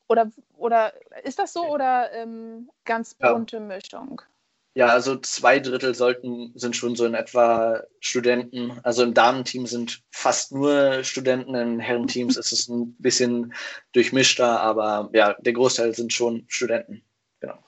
oder, 0.07 0.31
oder 0.57 0.93
ist 1.23 1.39
das 1.39 1.53
so 1.53 1.65
oder 1.67 2.11
ähm, 2.13 2.69
ganz 2.83 3.13
bunte 3.13 3.57
ja. 3.57 3.61
Mischung? 3.61 4.21
Ja, 4.75 4.87
also 4.87 5.17
zwei 5.17 5.59
Drittel 5.59 5.93
sollten, 5.93 6.51
sind 6.55 6.75
schon 6.75 6.95
so 6.95 7.05
in 7.05 7.13
etwa 7.13 7.83
Studenten. 7.99 8.79
Also 8.81 9.03
im 9.03 9.13
Damenteam 9.13 9.67
sind 9.67 10.01
fast 10.09 10.51
nur 10.51 11.03
Studenten, 11.03 11.53
in 11.53 11.79
Herrenteams 11.79 12.37
ist 12.37 12.51
es 12.51 12.67
ein 12.69 12.95
bisschen 12.95 13.53
durchmischter, 13.91 14.59
aber 14.61 15.11
ja, 15.13 15.35
der 15.39 15.53
Großteil 15.53 15.93
sind 15.93 16.11
schon 16.11 16.45
Studenten. 16.47 17.03
Genau. 17.39 17.59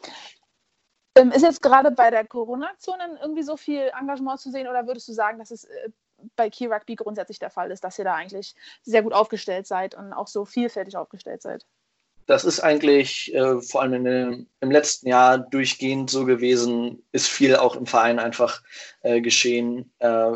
Ähm, 1.15 1.31
ist 1.31 1.43
jetzt 1.43 1.61
gerade 1.61 1.91
bei 1.91 2.11
der 2.11 2.25
Corona-Aktion 2.25 2.95
irgendwie 3.21 3.43
so 3.43 3.55
viel 3.55 3.91
Engagement 3.99 4.39
zu 4.39 4.51
sehen 4.51 4.67
oder 4.67 4.85
würdest 4.85 5.07
du 5.07 5.13
sagen, 5.13 5.39
dass 5.39 5.51
es 5.51 5.63
äh, 5.63 5.89
bei 6.35 6.49
Key 6.49 6.67
Rugby 6.67 6.95
grundsätzlich 6.95 7.39
der 7.39 7.49
Fall 7.49 7.71
ist, 7.71 7.83
dass 7.83 7.97
ihr 7.97 8.05
da 8.05 8.15
eigentlich 8.15 8.55
sehr 8.83 9.01
gut 9.01 9.13
aufgestellt 9.13 9.65
seid 9.67 9.95
und 9.95 10.13
auch 10.13 10.27
so 10.27 10.45
vielfältig 10.45 10.97
aufgestellt 10.97 11.41
seid? 11.41 11.65
Das 12.27 12.43
ist 12.43 12.59
eigentlich 12.59 13.33
äh, 13.35 13.61
vor 13.61 13.83
allem 13.83 14.03
dem, 14.03 14.47
im 14.59 14.71
letzten 14.71 15.07
Jahr 15.07 15.37
durchgehend 15.37 16.09
so 16.09 16.25
gewesen, 16.25 17.03
ist 17.11 17.27
viel 17.27 17.55
auch 17.55 17.75
im 17.75 17.85
Verein 17.85 18.17
einfach 18.17 18.63
äh, 19.03 19.21
geschehen. 19.21 19.93
Äh, 19.99 20.31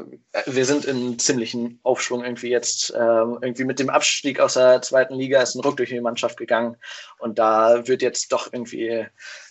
wir 0.46 0.66
sind 0.66 0.86
in 0.86 1.18
ziemlichen 1.18 1.80
Aufschwung 1.82 2.24
irgendwie 2.24 2.50
jetzt. 2.50 2.92
Äh, 2.92 3.00
irgendwie 3.00 3.64
mit 3.64 3.80
dem 3.80 3.90
Abstieg 3.90 4.40
aus 4.40 4.54
der 4.54 4.84
zweiten 4.84 5.16
Liga 5.16 5.42
ist 5.42 5.56
ein 5.56 5.62
Ruck 5.62 5.78
durch 5.78 5.90
die 5.90 6.00
Mannschaft 6.00 6.38
gegangen 6.38 6.78
und 7.18 7.40
da 7.40 7.88
wird 7.88 8.04
jetzt 8.04 8.32
doch 8.32 8.54
irgendwie 8.54 9.08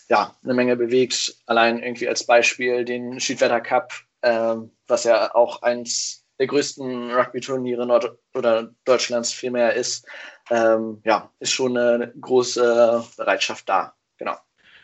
ja, 0.09 0.35
eine 0.43 0.53
Menge 0.53 0.75
bewegt. 0.75 1.35
Allein 1.45 1.81
irgendwie 1.81 2.07
als 2.07 2.25
Beispiel 2.25 2.83
den 2.83 3.19
Schiedwetter 3.19 3.61
Cup, 3.61 3.93
äh, 4.21 4.55
was 4.87 5.03
ja 5.03 5.33
auch 5.33 5.61
eins 5.61 6.25
der 6.39 6.47
größten 6.47 7.11
Rugby-Turniere 7.11 7.85
Nord 7.85 8.17
oder 8.33 8.71
Deutschlands 8.85 9.31
vielmehr 9.31 9.73
ist, 9.73 10.07
ähm, 10.49 11.01
ja, 11.03 11.31
ist 11.39 11.51
schon 11.51 11.77
eine 11.77 12.13
große 12.19 13.03
Bereitschaft 13.17 13.67
da. 13.67 13.93
Genau. 14.17 14.35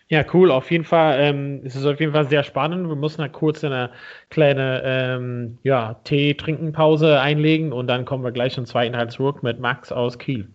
Ja, 0.08 0.24
cool. 0.34 0.52
Auf 0.52 0.70
jeden 0.70 0.84
Fall 0.84 1.18
ähm, 1.20 1.62
es 1.66 1.76
ist 1.76 1.86
auf 1.86 2.00
jeden 2.00 2.12
Fall 2.12 2.30
sehr 2.30 2.44
spannend. 2.44 2.88
Wir 2.88 2.96
müssen 2.96 3.22
da 3.22 3.28
kurz 3.28 3.64
eine 3.64 3.92
kleine 4.30 4.82
ähm, 4.86 5.58
ja, 5.64 5.96
Tee-Trinken-Pause 6.04 7.20
einlegen 7.20 7.74
und 7.74 7.88
dann 7.88 8.06
kommen 8.06 8.24
wir 8.24 8.32
gleich 8.32 8.58
im 8.58 8.66
zweiten 8.66 8.94
Teil 8.94 9.10
zurück 9.10 9.42
mit 9.42 9.60
Max 9.60 9.92
aus 9.92 10.20
Kiel. 10.20 10.55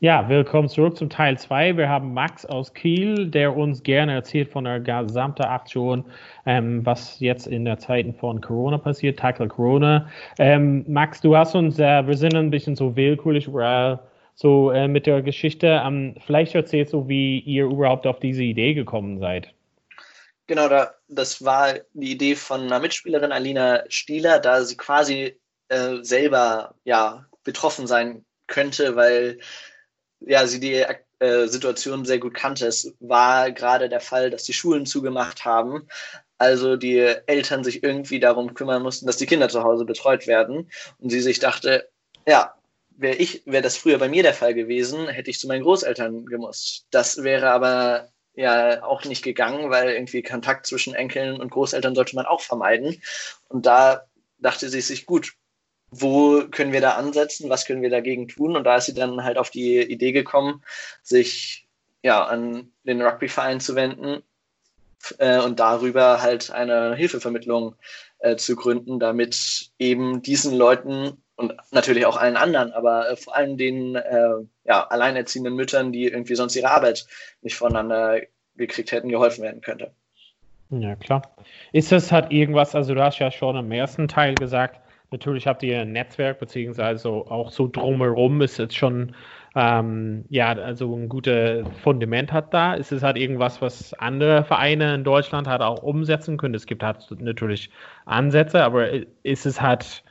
Ja, 0.00 0.28
willkommen 0.28 0.68
zurück 0.68 0.98
zum 0.98 1.08
Teil 1.08 1.38
2. 1.38 1.78
Wir 1.78 1.88
haben 1.88 2.12
Max 2.12 2.44
aus 2.44 2.74
Kiel, 2.74 3.28
der 3.30 3.56
uns 3.56 3.82
gerne 3.82 4.12
erzählt 4.12 4.52
von 4.52 4.64
der 4.64 4.78
gesamten 4.78 5.44
Aktion, 5.44 6.04
ähm, 6.44 6.84
was 6.84 7.18
jetzt 7.18 7.46
in 7.46 7.64
der 7.64 7.78
Zeiten 7.78 8.12
von 8.12 8.42
Corona 8.42 8.76
passiert, 8.76 9.18
Tackle 9.18 9.48
Corona. 9.48 10.06
Ähm, 10.38 10.84
Max, 10.86 11.22
du 11.22 11.34
hast 11.34 11.54
uns, 11.54 11.78
äh, 11.78 12.06
wir 12.06 12.14
sind 12.14 12.36
ein 12.36 12.50
bisschen 12.50 12.76
so 12.76 12.94
willkürlich 12.94 13.48
äh, 13.48 13.96
so 14.34 14.70
äh, 14.70 14.86
mit 14.86 15.06
der 15.06 15.22
Geschichte. 15.22 15.80
Ähm, 15.82 16.14
vielleicht 16.26 16.54
erzählst 16.54 16.92
du, 16.92 17.08
wie 17.08 17.38
ihr 17.40 17.64
überhaupt 17.64 18.06
auf 18.06 18.20
diese 18.20 18.42
Idee 18.42 18.74
gekommen 18.74 19.18
seid. 19.18 19.54
Genau, 20.46 20.68
da, 20.68 20.92
das 21.08 21.42
war 21.42 21.72
die 21.94 22.12
Idee 22.12 22.34
von 22.34 22.60
einer 22.60 22.80
Mitspielerin, 22.80 23.32
Alina 23.32 23.82
Stieler, 23.88 24.40
da 24.40 24.62
sie 24.62 24.76
quasi 24.76 25.40
äh, 25.68 26.02
selber 26.02 26.74
ja 26.84 27.24
betroffen 27.44 27.86
sein 27.86 28.26
könnte, 28.46 28.94
weil 28.94 29.38
ja, 30.20 30.46
sie 30.46 30.60
die 30.60 30.84
äh, 31.18 31.46
Situation 31.48 32.04
sehr 32.04 32.18
gut 32.18 32.34
kannte. 32.34 32.66
Es 32.66 32.94
war 33.00 33.50
gerade 33.50 33.88
der 33.88 34.00
Fall, 34.00 34.30
dass 34.30 34.44
die 34.44 34.52
Schulen 34.52 34.86
zugemacht 34.86 35.44
haben. 35.44 35.88
Also 36.38 36.76
die 36.76 36.98
Eltern 37.26 37.64
sich 37.64 37.82
irgendwie 37.82 38.20
darum 38.20 38.54
kümmern 38.54 38.82
mussten, 38.82 39.06
dass 39.06 39.16
die 39.16 39.26
Kinder 39.26 39.48
zu 39.48 39.62
Hause 39.62 39.84
betreut 39.84 40.26
werden. 40.26 40.70
Und 40.98 41.10
sie 41.10 41.20
sich 41.20 41.38
dachte, 41.38 41.88
ja, 42.26 42.54
wäre 42.90 43.16
ich, 43.16 43.42
wäre 43.46 43.62
das 43.62 43.76
früher 43.76 43.98
bei 43.98 44.08
mir 44.08 44.22
der 44.22 44.34
Fall 44.34 44.54
gewesen, 44.54 45.08
hätte 45.08 45.30
ich 45.30 45.38
zu 45.38 45.46
meinen 45.46 45.62
Großeltern 45.62 46.26
gemusst. 46.26 46.86
Das 46.90 47.22
wäre 47.22 47.50
aber 47.50 48.10
ja 48.34 48.84
auch 48.84 49.04
nicht 49.04 49.24
gegangen, 49.24 49.70
weil 49.70 49.90
irgendwie 49.90 50.22
Kontakt 50.22 50.66
zwischen 50.66 50.94
Enkeln 50.94 51.40
und 51.40 51.50
Großeltern 51.50 51.94
sollte 51.94 52.16
man 52.16 52.26
auch 52.26 52.42
vermeiden. 52.42 53.00
Und 53.48 53.64
da 53.66 54.06
dachte 54.38 54.68
sie 54.68 54.80
sich, 54.80 55.06
gut, 55.06 55.32
wo 55.90 56.42
können 56.50 56.72
wir 56.72 56.80
da 56.80 56.92
ansetzen, 56.92 57.48
was 57.48 57.64
können 57.64 57.82
wir 57.82 57.90
dagegen 57.90 58.28
tun? 58.28 58.56
Und 58.56 58.64
da 58.64 58.76
ist 58.76 58.86
sie 58.86 58.94
dann 58.94 59.24
halt 59.24 59.38
auf 59.38 59.50
die 59.50 59.80
Idee 59.80 60.12
gekommen, 60.12 60.62
sich 61.02 61.66
ja 62.02 62.24
an 62.24 62.70
den 62.84 63.02
Rugbyverein 63.02 63.60
zu 63.60 63.74
wenden 63.74 64.22
äh, 65.18 65.40
und 65.40 65.60
darüber 65.60 66.22
halt 66.22 66.50
eine 66.50 66.94
Hilfevermittlung 66.94 67.74
äh, 68.18 68.36
zu 68.36 68.56
gründen, 68.56 68.98
damit 68.98 69.70
eben 69.78 70.22
diesen 70.22 70.54
Leuten 70.56 71.22
und 71.36 71.54
natürlich 71.70 72.06
auch 72.06 72.16
allen 72.16 72.36
anderen, 72.36 72.72
aber 72.72 73.10
äh, 73.10 73.16
vor 73.16 73.36
allem 73.36 73.56
den 73.56 73.94
äh, 73.94 74.36
ja, 74.64 74.86
alleinerziehenden 74.86 75.54
Müttern, 75.54 75.92
die 75.92 76.04
irgendwie 76.04 76.34
sonst 76.34 76.56
ihre 76.56 76.70
Arbeit 76.70 77.06
nicht 77.42 77.56
voneinander 77.56 78.20
gekriegt 78.56 78.90
hätten, 78.90 79.10
geholfen 79.10 79.42
werden 79.42 79.60
könnte. 79.60 79.92
Ja, 80.70 80.96
klar. 80.96 81.22
Ist 81.72 81.92
das 81.92 82.10
halt 82.10 82.32
irgendwas, 82.32 82.74
also 82.74 82.94
du 82.94 83.02
hast 83.02 83.18
ja 83.18 83.30
schon 83.30 83.56
im 83.56 83.70
ersten 83.70 84.08
Teil 84.08 84.34
gesagt, 84.34 84.80
Natürlich 85.10 85.46
habt 85.46 85.62
ihr 85.62 85.80
ein 85.80 85.92
Netzwerk, 85.92 86.40
beziehungsweise 86.40 87.08
auch 87.08 87.50
so 87.50 87.68
drumherum 87.68 88.42
ist 88.42 88.58
jetzt 88.58 88.76
schon, 88.76 89.14
ähm, 89.54 90.24
ja, 90.28 90.48
also 90.52 90.94
ein 90.94 91.08
gutes 91.08 91.64
Fundament 91.82 92.32
hat 92.32 92.52
da. 92.52 92.74
Ist 92.74 92.90
es 92.90 93.02
halt 93.02 93.16
irgendwas, 93.16 93.62
was 93.62 93.94
andere 93.94 94.44
Vereine 94.44 94.94
in 94.94 95.04
Deutschland 95.04 95.46
halt 95.46 95.62
auch 95.62 95.82
umsetzen 95.82 96.36
können? 96.38 96.54
Es 96.54 96.66
gibt 96.66 96.82
halt 96.82 96.98
natürlich 97.20 97.70
Ansätze, 98.04 98.64
aber 98.64 98.88
ist 99.22 99.46
es 99.46 99.60
halt, 99.60 100.02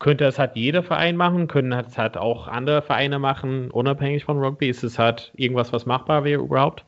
könnte 0.00 0.24
es 0.24 0.38
halt 0.38 0.56
jeder 0.56 0.82
Verein 0.82 1.16
machen? 1.16 1.46
Können 1.46 1.72
es 1.72 1.96
halt 1.96 2.16
auch 2.16 2.48
andere 2.48 2.82
Vereine 2.82 3.20
machen, 3.20 3.70
unabhängig 3.70 4.24
von 4.24 4.38
Rugby? 4.38 4.68
Ist 4.68 4.82
es 4.82 4.98
halt 4.98 5.30
irgendwas, 5.36 5.72
was 5.72 5.86
machbar 5.86 6.24
wäre 6.24 6.42
überhaupt? 6.42 6.84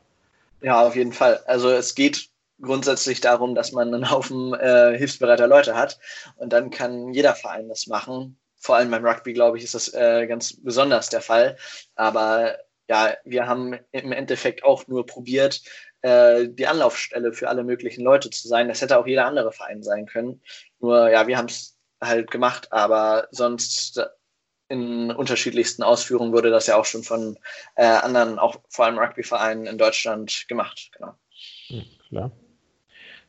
Ja, 0.61 0.85
auf 0.85 0.95
jeden 0.95 1.13
Fall. 1.13 1.39
Also 1.45 1.69
es 1.69 1.95
geht 1.95 2.29
grundsätzlich 2.63 3.21
darum, 3.21 3.53
dass 3.55 3.71
man 3.71 3.93
einen 3.93 4.09
Haufen 4.09 4.53
äh, 4.53 4.97
hilfsbereiter 4.97 5.47
Leute 5.47 5.75
hat 5.75 5.99
und 6.37 6.51
dann 6.51 6.71
kann 6.71 7.13
jeder 7.13 7.35
Verein 7.35 7.69
das 7.69 7.87
machen. 7.87 8.39
Vor 8.57 8.77
allem 8.77 8.91
beim 8.91 9.05
Rugby, 9.05 9.33
glaube 9.33 9.57
ich, 9.57 9.65
ist 9.65 9.75
das 9.75 9.93
äh, 9.93 10.25
ganz 10.25 10.55
besonders 10.61 11.09
der 11.09 11.21
Fall. 11.21 11.57
Aber 11.95 12.57
ja, 12.89 13.13
wir 13.25 13.45
haben 13.45 13.77
im 13.91 14.11
Endeffekt 14.11 14.63
auch 14.63 14.87
nur 14.87 15.05
probiert, 15.05 15.61
äh, 16.01 16.47
die 16.47 16.67
Anlaufstelle 16.67 17.33
für 17.33 17.49
alle 17.49 17.63
möglichen 17.63 18.03
Leute 18.03 18.29
zu 18.29 18.47
sein. 18.47 18.69
Das 18.69 18.81
hätte 18.81 18.97
auch 18.97 19.07
jeder 19.07 19.25
andere 19.25 19.51
Verein 19.51 19.83
sein 19.83 20.05
können. 20.05 20.41
Nur 20.79 21.09
ja, 21.11 21.27
wir 21.27 21.37
haben 21.37 21.47
es 21.47 21.77
halt 22.01 22.31
gemacht, 22.31 22.71
aber 22.71 23.27
sonst 23.31 24.01
in 24.69 25.11
unterschiedlichsten 25.11 25.83
Ausführungen 25.83 26.33
wurde 26.33 26.49
das 26.49 26.67
ja 26.67 26.77
auch 26.77 26.85
schon 26.85 27.03
von 27.03 27.37
äh, 27.75 27.85
anderen, 27.85 28.39
auch 28.39 28.61
vor 28.69 28.85
allem 28.85 28.97
Rugby-Vereinen 28.97 29.65
in 29.65 29.77
Deutschland 29.77 30.45
gemacht. 30.47 30.89
Genau. 30.93 31.13
Ja, 31.67 31.81
klar 32.07 32.31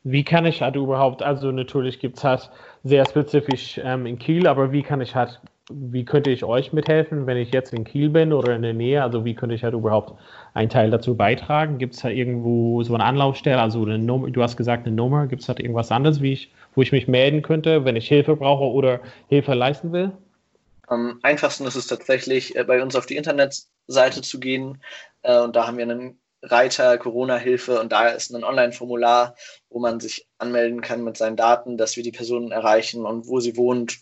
wie 0.05 0.23
kann 0.23 0.45
ich 0.45 0.61
halt 0.61 0.75
überhaupt, 0.75 1.23
also 1.23 1.51
natürlich 1.51 1.99
gibt 1.99 2.17
es 2.17 2.23
halt 2.23 2.51
sehr 2.83 3.03
spezifisch 3.09 3.81
ähm, 3.83 4.05
in 4.05 4.19
Kiel, 4.19 4.45
aber 4.45 4.71
wie 4.71 4.83
kann 4.83 5.01
ich 5.01 5.15
halt, 5.15 5.41
wie 5.71 6.05
könnte 6.05 6.29
ich 6.29 6.43
euch 6.43 6.73
mithelfen, 6.73 7.25
wenn 7.25 7.37
ich 7.37 7.51
jetzt 7.51 7.73
in 7.73 7.83
Kiel 7.83 8.09
bin 8.09 8.31
oder 8.31 8.55
in 8.55 8.61
der 8.61 8.75
Nähe? 8.75 9.01
Also 9.01 9.25
wie 9.25 9.33
könnte 9.33 9.55
ich 9.55 9.63
halt 9.63 9.73
überhaupt 9.73 10.13
einen 10.53 10.69
Teil 10.69 10.91
dazu 10.91 11.15
beitragen? 11.15 11.79
Gibt 11.79 11.95
es 11.95 12.01
da 12.01 12.09
irgendwo 12.09 12.83
so 12.83 12.93
eine 12.93 13.03
Anlaufstelle, 13.03 13.59
also 13.59 13.81
eine 13.81 13.97
Nummer, 13.97 14.29
du 14.29 14.43
hast 14.43 14.57
gesagt 14.57 14.85
eine 14.85 14.95
Nummer, 14.95 15.25
gibt 15.25 15.41
es 15.41 15.47
halt 15.47 15.59
irgendwas 15.59 15.91
anderes, 15.91 16.21
wie 16.21 16.33
ich, 16.33 16.51
wo 16.75 16.83
ich 16.83 16.91
mich 16.91 17.07
melden 17.07 17.41
könnte, 17.41 17.83
wenn 17.83 17.95
ich 17.95 18.07
Hilfe 18.07 18.35
brauche 18.35 18.65
oder 18.65 18.99
Hilfe 19.27 19.55
leisten 19.55 19.91
will? 19.91 20.11
Am 20.85 21.19
einfachsten 21.23 21.65
ist 21.65 21.75
es 21.75 21.87
tatsächlich, 21.87 22.55
äh, 22.55 22.63
bei 22.63 22.79
uns 22.83 22.95
auf 22.95 23.07
die 23.07 23.15
Internetseite 23.15 24.21
zu 24.21 24.39
gehen. 24.39 24.77
Äh, 25.23 25.39
und 25.41 25.55
da 25.55 25.65
haben 25.65 25.77
wir 25.77 25.89
einen 25.89 26.19
Reiter 26.45 26.97
Corona-Hilfe 26.97 27.79
und 27.79 27.91
da 27.91 28.09
ist 28.09 28.31
ein 28.31 28.43
Online-Formular, 28.43 29.35
wo 29.69 29.79
man 29.79 29.99
sich 29.99 30.27
anmelden 30.37 30.81
kann 30.81 31.03
mit 31.03 31.17
seinen 31.17 31.35
Daten, 31.35 31.77
dass 31.77 31.95
wir 31.95 32.03
die 32.03 32.11
Person 32.11 32.51
erreichen 32.51 33.05
und 33.05 33.27
wo 33.27 33.39
sie 33.39 33.57
wohnt 33.57 33.99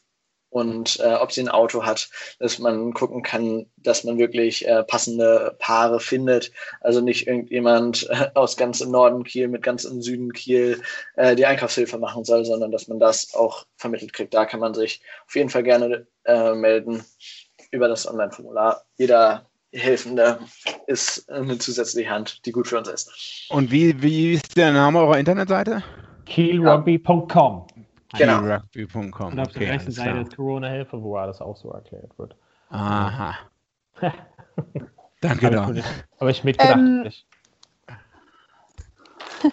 und 0.53 0.99
äh, 0.99 1.15
ob 1.15 1.31
sie 1.31 1.41
ein 1.41 1.49
Auto 1.49 1.83
hat, 1.83 2.09
dass 2.39 2.59
man 2.59 2.93
gucken 2.93 3.23
kann, 3.23 3.65
dass 3.77 4.03
man 4.03 4.19
wirklich 4.19 4.67
äh, 4.67 4.83
passende 4.83 5.55
Paare 5.57 5.99
findet. 5.99 6.51
Also 6.79 7.01
nicht 7.01 7.27
irgendjemand 7.27 8.07
äh, 8.09 8.29
aus 8.35 8.55
ganz 8.55 8.79
im 8.79 8.91
Norden 8.91 9.23
Kiel 9.23 9.47
mit 9.47 9.63
ganz 9.63 9.83
im 9.83 10.01
Süden 10.01 10.31
Kiel 10.31 10.81
äh, 11.15 11.35
die 11.35 11.47
Einkaufshilfe 11.47 11.97
machen 11.97 12.23
soll, 12.23 12.45
sondern 12.45 12.71
dass 12.71 12.87
man 12.87 12.99
das 12.99 13.33
auch 13.33 13.65
vermittelt 13.77 14.13
kriegt. 14.13 14.33
Da 14.33 14.45
kann 14.45 14.59
man 14.59 14.75
sich 14.75 15.01
auf 15.25 15.35
jeden 15.35 15.49
Fall 15.49 15.63
gerne 15.63 16.05
äh, 16.25 16.53
melden 16.53 17.03
über 17.71 17.87
das 17.87 18.07
Online-Formular. 18.07 18.85
Jeder 18.95 19.49
Helfende 19.73 20.39
ist 20.87 21.29
eine 21.29 21.57
zusätzliche 21.57 22.09
Hand, 22.09 22.45
die 22.45 22.51
gut 22.51 22.67
für 22.67 22.77
uns 22.77 22.87
ist. 22.87 23.47
Und 23.49 23.71
wie, 23.71 24.01
wie 24.01 24.33
ist 24.33 24.55
der 24.55 24.71
Name 24.71 24.99
eurer 24.99 25.17
Internetseite? 25.17 25.83
Keelrugby.com. 26.25 27.67
Genau. 28.17 28.39
Keelrugby.com. 28.41 29.33
Und 29.33 29.39
auf 29.39 29.47
okay, 29.49 29.59
der 29.59 29.73
rechten 29.73 29.91
Seite 29.91 30.19
ist 30.19 30.35
Corona-Hilfe, 30.35 31.01
wo 31.01 31.17
alles 31.17 31.41
auch 31.41 31.57
so 31.57 31.71
erklärt 31.71 32.17
wird. 32.17 32.35
Aha. 32.69 33.35
Danke 35.21 35.49
doch. 35.49 35.73
Aber 36.19 36.29
ich 36.29 36.43
mitgedacht. 36.43 36.77
Ähm, 36.77 37.09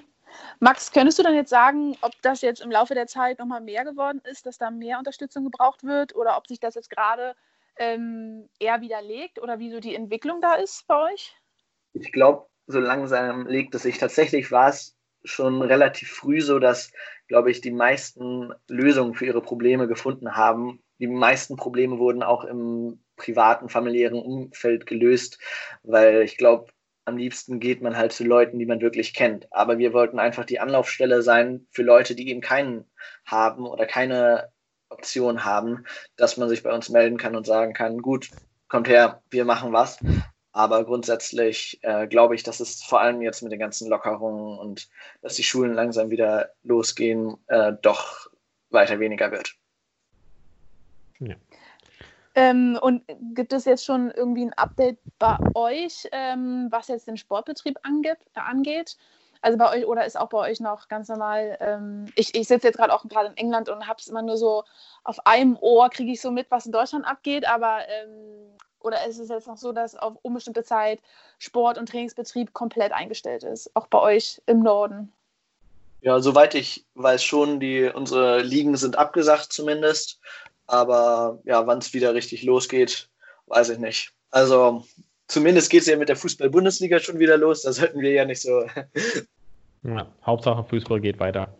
Max, 0.60 0.92
könntest 0.92 1.18
du 1.18 1.22
dann 1.22 1.34
jetzt 1.34 1.50
sagen, 1.50 1.96
ob 2.02 2.12
das 2.22 2.42
jetzt 2.42 2.60
im 2.60 2.70
Laufe 2.70 2.94
der 2.94 3.06
Zeit 3.06 3.38
nochmal 3.38 3.60
mehr 3.60 3.84
geworden 3.84 4.20
ist, 4.24 4.44
dass 4.46 4.58
da 4.58 4.70
mehr 4.70 4.98
Unterstützung 4.98 5.44
gebraucht 5.44 5.84
wird 5.84 6.14
oder 6.14 6.36
ob 6.36 6.46
sich 6.46 6.60
das 6.60 6.74
jetzt 6.74 6.90
gerade 6.90 7.34
ähm, 7.80 8.48
eher 8.60 8.80
widerlegt 8.82 9.40
oder 9.42 9.58
wie 9.58 9.72
so 9.72 9.80
die 9.80 9.94
Entwicklung 9.94 10.40
da 10.40 10.54
ist 10.54 10.86
bei 10.86 11.12
euch? 11.12 11.34
Ich 11.94 12.12
glaube, 12.12 12.46
so 12.66 12.78
langsam 12.78 13.46
legt 13.46 13.74
es 13.74 13.82
sich. 13.82 13.98
Tatsächlich 13.98 14.52
war 14.52 14.68
es 14.68 14.96
schon 15.24 15.62
relativ 15.62 16.10
früh 16.10 16.40
so, 16.40 16.58
dass, 16.58 16.92
glaube 17.26 17.50
ich, 17.50 17.60
die 17.60 17.72
meisten 17.72 18.52
Lösungen 18.68 19.14
für 19.14 19.26
ihre 19.26 19.42
Probleme 19.42 19.88
gefunden 19.88 20.36
haben. 20.36 20.82
Die 20.98 21.06
meisten 21.06 21.56
Probleme 21.56 21.98
wurden 21.98 22.22
auch 22.22 22.44
im 22.44 23.02
privaten, 23.16 23.68
familiären 23.68 24.20
Umfeld 24.20 24.86
gelöst, 24.86 25.38
weil 25.82 26.22
ich 26.22 26.36
glaube, 26.36 26.70
am 27.06 27.16
liebsten 27.16 27.60
geht 27.60 27.80
man 27.80 27.96
halt 27.96 28.12
zu 28.12 28.24
Leuten, 28.24 28.58
die 28.58 28.66
man 28.66 28.82
wirklich 28.82 29.14
kennt. 29.14 29.50
Aber 29.52 29.78
wir 29.78 29.94
wollten 29.94 30.18
einfach 30.18 30.44
die 30.44 30.60
Anlaufstelle 30.60 31.22
sein 31.22 31.66
für 31.70 31.82
Leute, 31.82 32.14
die 32.14 32.28
eben 32.28 32.42
keinen 32.42 32.84
haben 33.24 33.66
oder 33.66 33.86
keine 33.86 34.52
Option 34.90 35.44
haben, 35.44 35.84
dass 36.16 36.36
man 36.36 36.48
sich 36.48 36.62
bei 36.62 36.72
uns 36.72 36.88
melden 36.88 37.16
kann 37.16 37.36
und 37.36 37.46
sagen 37.46 37.72
kann, 37.72 38.02
gut, 38.02 38.30
kommt 38.68 38.88
her, 38.88 39.22
wir 39.30 39.44
machen 39.44 39.72
was. 39.72 39.98
Aber 40.52 40.84
grundsätzlich 40.84 41.78
äh, 41.82 42.08
glaube 42.08 42.34
ich, 42.34 42.42
dass 42.42 42.60
es 42.60 42.82
vor 42.82 43.00
allem 43.00 43.22
jetzt 43.22 43.42
mit 43.42 43.52
den 43.52 43.60
ganzen 43.60 43.88
Lockerungen 43.88 44.58
und 44.58 44.88
dass 45.22 45.36
die 45.36 45.44
Schulen 45.44 45.74
langsam 45.74 46.10
wieder 46.10 46.50
losgehen, 46.64 47.36
äh, 47.46 47.72
doch 47.80 48.28
weiter 48.70 48.98
weniger 48.98 49.30
wird. 49.30 49.54
Ja. 51.20 51.36
Ähm, 52.34 52.78
und 52.80 53.02
gibt 53.34 53.52
es 53.52 53.64
jetzt 53.64 53.84
schon 53.84 54.10
irgendwie 54.10 54.44
ein 54.44 54.52
Update 54.54 54.98
bei 55.18 55.36
euch, 55.54 56.08
ähm, 56.12 56.68
was 56.70 56.88
jetzt 56.88 57.06
den 57.06 57.16
Sportbetrieb 57.16 57.78
angeht? 57.82 58.18
angeht? 58.34 58.96
Also 59.42 59.56
bei 59.56 59.70
euch 59.70 59.86
oder 59.86 60.04
ist 60.04 60.18
auch 60.18 60.28
bei 60.28 60.38
euch 60.38 60.60
noch 60.60 60.88
ganz 60.88 61.08
normal? 61.08 61.56
Ähm, 61.60 62.06
ich 62.14 62.34
ich 62.34 62.46
sitze 62.46 62.68
jetzt 62.68 62.76
gerade 62.76 62.92
auch 62.92 63.06
gerade 63.08 63.28
in 63.28 63.36
England 63.36 63.68
und 63.68 63.86
habe 63.86 63.98
es 63.98 64.08
immer 64.08 64.22
nur 64.22 64.36
so 64.36 64.64
auf 65.04 65.26
einem 65.26 65.56
Ohr 65.60 65.88
kriege 65.88 66.12
ich 66.12 66.20
so 66.20 66.30
mit, 66.30 66.50
was 66.50 66.66
in 66.66 66.72
Deutschland 66.72 67.06
abgeht, 67.06 67.48
aber 67.48 67.80
ähm, 67.88 68.50
oder 68.80 69.06
ist 69.06 69.18
es 69.18 69.28
jetzt 69.28 69.46
noch 69.46 69.56
so, 69.56 69.72
dass 69.72 69.96
auf 69.96 70.16
unbestimmte 70.22 70.62
Zeit 70.62 71.00
Sport 71.38 71.78
und 71.78 71.88
Trainingsbetrieb 71.88 72.52
komplett 72.52 72.92
eingestellt 72.92 73.42
ist, 73.42 73.74
auch 73.74 73.86
bei 73.86 73.98
euch 73.98 74.42
im 74.46 74.62
Norden? 74.62 75.12
Ja, 76.02 76.20
soweit 76.20 76.54
ich 76.54 76.86
weiß 76.94 77.22
schon, 77.22 77.60
die 77.60 77.84
unsere 77.84 78.40
Ligen 78.40 78.76
sind 78.76 78.96
abgesagt 78.96 79.52
zumindest, 79.52 80.18
aber 80.66 81.40
ja, 81.44 81.66
wann 81.66 81.78
es 81.78 81.92
wieder 81.92 82.14
richtig 82.14 82.42
losgeht, 82.42 83.08
weiß 83.46 83.70
ich 83.70 83.78
nicht. 83.78 84.12
Also 84.30 84.84
zumindest 85.30 85.70
geht 85.70 85.82
es 85.82 85.86
ja 85.86 85.96
mit 85.96 86.08
der 86.08 86.16
Fußball-Bundesliga 86.16 86.98
schon 86.98 87.18
wieder 87.18 87.36
los. 87.36 87.62
Da 87.62 87.72
sollten 87.72 88.00
wir 88.00 88.12
ja 88.12 88.24
nicht 88.24 88.42
so. 88.42 88.64
Ja, 89.82 90.06
Hauptsache 90.26 90.64
Fußball 90.64 91.00
geht 91.00 91.18
weiter. 91.18 91.56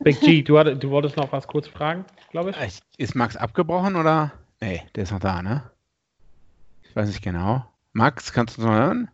Big 0.00 0.20
G, 0.20 0.42
du, 0.42 0.58
hatt, 0.58 0.82
du 0.82 0.90
wolltest 0.90 1.16
noch 1.16 1.32
was 1.32 1.46
kurz 1.46 1.66
fragen, 1.66 2.04
glaube 2.30 2.50
ich? 2.50 2.80
Ist 2.98 3.14
Max 3.16 3.36
abgebrochen 3.36 3.96
oder? 3.96 4.32
Nee, 4.60 4.82
der 4.94 5.02
ist 5.02 5.10
noch 5.12 5.18
da, 5.20 5.42
ne? 5.42 5.70
Ich 6.82 6.94
weiß 6.94 7.08
nicht 7.08 7.22
genau. 7.22 7.64
Max, 7.92 8.32
kannst 8.32 8.56
du 8.56 8.62
uns 8.62 8.68
noch 8.70 8.76
hören? 8.76 9.10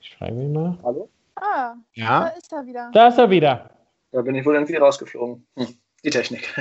Ich 0.00 0.08
schreibe 0.08 0.36
ihn 0.40 0.52
mal. 0.52 0.78
Hallo? 0.82 1.08
Ah, 1.36 1.74
Ja? 1.94 2.20
da 2.24 2.28
ist 2.28 2.52
er 2.52 2.66
wieder. 2.66 2.90
Da 2.92 3.08
ist 3.08 3.18
er 3.18 3.30
wieder. 3.30 3.70
Da 4.10 4.22
bin 4.22 4.34
ich 4.34 4.44
wohl 4.44 4.54
irgendwie 4.54 4.76
rausgeflogen. 4.76 5.46
Hm. 5.56 5.68
Die 6.04 6.10
Technik. 6.10 6.52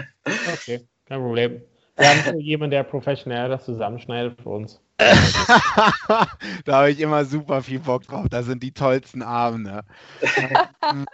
Okay, 0.54 0.88
kein 1.06 1.20
Problem. 1.22 1.62
Wir 1.98 2.08
haben 2.10 2.40
jemanden, 2.40 2.72
der 2.72 2.84
professionell 2.84 3.50
das 3.50 3.66
zusammenschneidet 3.66 4.40
für 4.42 4.50
uns. 4.50 4.80
da 6.66 6.74
habe 6.74 6.92
ich 6.92 7.00
immer 7.00 7.26
super 7.26 7.62
viel 7.62 7.80
Bock 7.80 8.04
drauf. 8.04 8.28
Das 8.30 8.46
sind 8.46 8.62
die 8.62 8.74
tollsten 8.74 9.24
Abende. 9.24 9.84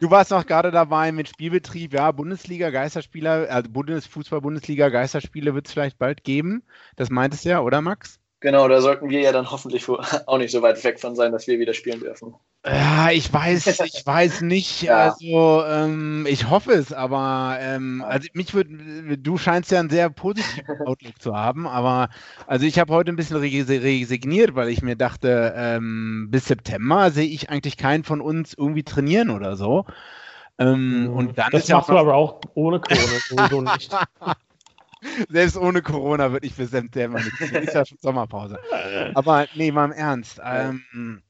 du 0.00 0.10
warst 0.10 0.30
noch 0.30 0.46
gerade 0.46 0.70
dabei 0.70 1.12
mit 1.12 1.28
Spielbetrieb. 1.28 1.92
Ja, 1.92 2.10
Bundesliga, 2.12 2.70
Geisterspieler, 2.70 3.48
also 3.50 3.70
Bundesfußball-Bundesliga, 3.70 4.88
Geisterspiele 4.88 5.54
wird 5.54 5.66
es 5.66 5.72
vielleicht 5.72 5.98
bald 5.98 6.24
geben. 6.24 6.62
Das 6.96 7.10
meintest 7.10 7.44
du 7.44 7.50
ja, 7.50 7.60
oder 7.60 7.80
Max? 7.80 8.18
Genau, 8.40 8.68
da 8.68 8.80
sollten 8.80 9.08
wir 9.10 9.20
ja 9.20 9.32
dann 9.32 9.50
hoffentlich 9.50 9.88
auch 10.26 10.38
nicht 10.38 10.52
so 10.52 10.62
weit 10.62 10.82
weg 10.84 11.00
von 11.00 11.14
sein, 11.14 11.32
dass 11.32 11.46
wir 11.46 11.58
wieder 11.58 11.74
spielen 11.74 12.00
dürfen. 12.00 12.34
Ja, 12.66 13.10
ich 13.10 13.32
weiß, 13.32 13.80
ich 13.80 14.04
weiß 14.04 14.40
nicht. 14.42 14.82
Ja. 14.82 15.04
Also, 15.10 15.64
ähm, 15.66 16.26
ich 16.28 16.50
hoffe 16.50 16.72
es, 16.72 16.92
aber 16.92 17.56
ähm, 17.60 18.04
also 18.06 18.28
mich 18.34 18.54
würde, 18.54 19.16
du 19.18 19.38
scheinst 19.38 19.70
ja 19.70 19.80
einen 19.80 19.90
sehr 19.90 20.10
positiven 20.10 20.76
Outlook 20.86 21.20
zu 21.20 21.34
haben, 21.34 21.66
aber 21.66 22.08
also 22.46 22.66
ich 22.66 22.78
habe 22.78 22.92
heute 22.92 23.12
ein 23.12 23.16
bisschen 23.16 23.38
resi- 23.38 23.82
resigniert, 23.82 24.54
weil 24.54 24.68
ich 24.68 24.82
mir 24.82 24.96
dachte, 24.96 25.54
ähm, 25.56 26.28
bis 26.30 26.46
September 26.46 27.10
sehe 27.10 27.26
ich 27.28 27.50
eigentlich 27.50 27.76
keinen 27.76 28.04
von 28.04 28.20
uns 28.20 28.54
irgendwie 28.54 28.82
trainieren 28.82 29.30
oder 29.30 29.56
so. 29.56 29.86
Ähm, 30.58 31.10
und 31.14 31.38
dann 31.38 31.50
das 31.52 31.64
ist 31.64 31.68
ja 31.68 31.76
machst 31.76 31.90
auch 31.90 31.94
du 31.94 31.98
aber 32.00 32.14
auch 32.14 32.40
ohne 32.54 32.80
Corona 32.80 33.20
sowieso 33.28 33.60
nicht. 33.62 33.92
selbst 35.28 35.56
ohne 35.56 35.82
Corona 35.82 36.32
würde 36.32 36.46
ich 36.46 36.54
bis 36.54 36.70
September 36.70 37.18
nicht. 37.18 37.40
Ist 37.40 37.74
ja 37.74 37.84
schon 37.84 37.98
Sommerpause. 38.00 38.58
Aber 39.14 39.46
nee, 39.54 39.70
mal 39.70 39.86
im 39.86 39.92
Ernst. 39.92 40.40
Ähm, 40.44 41.22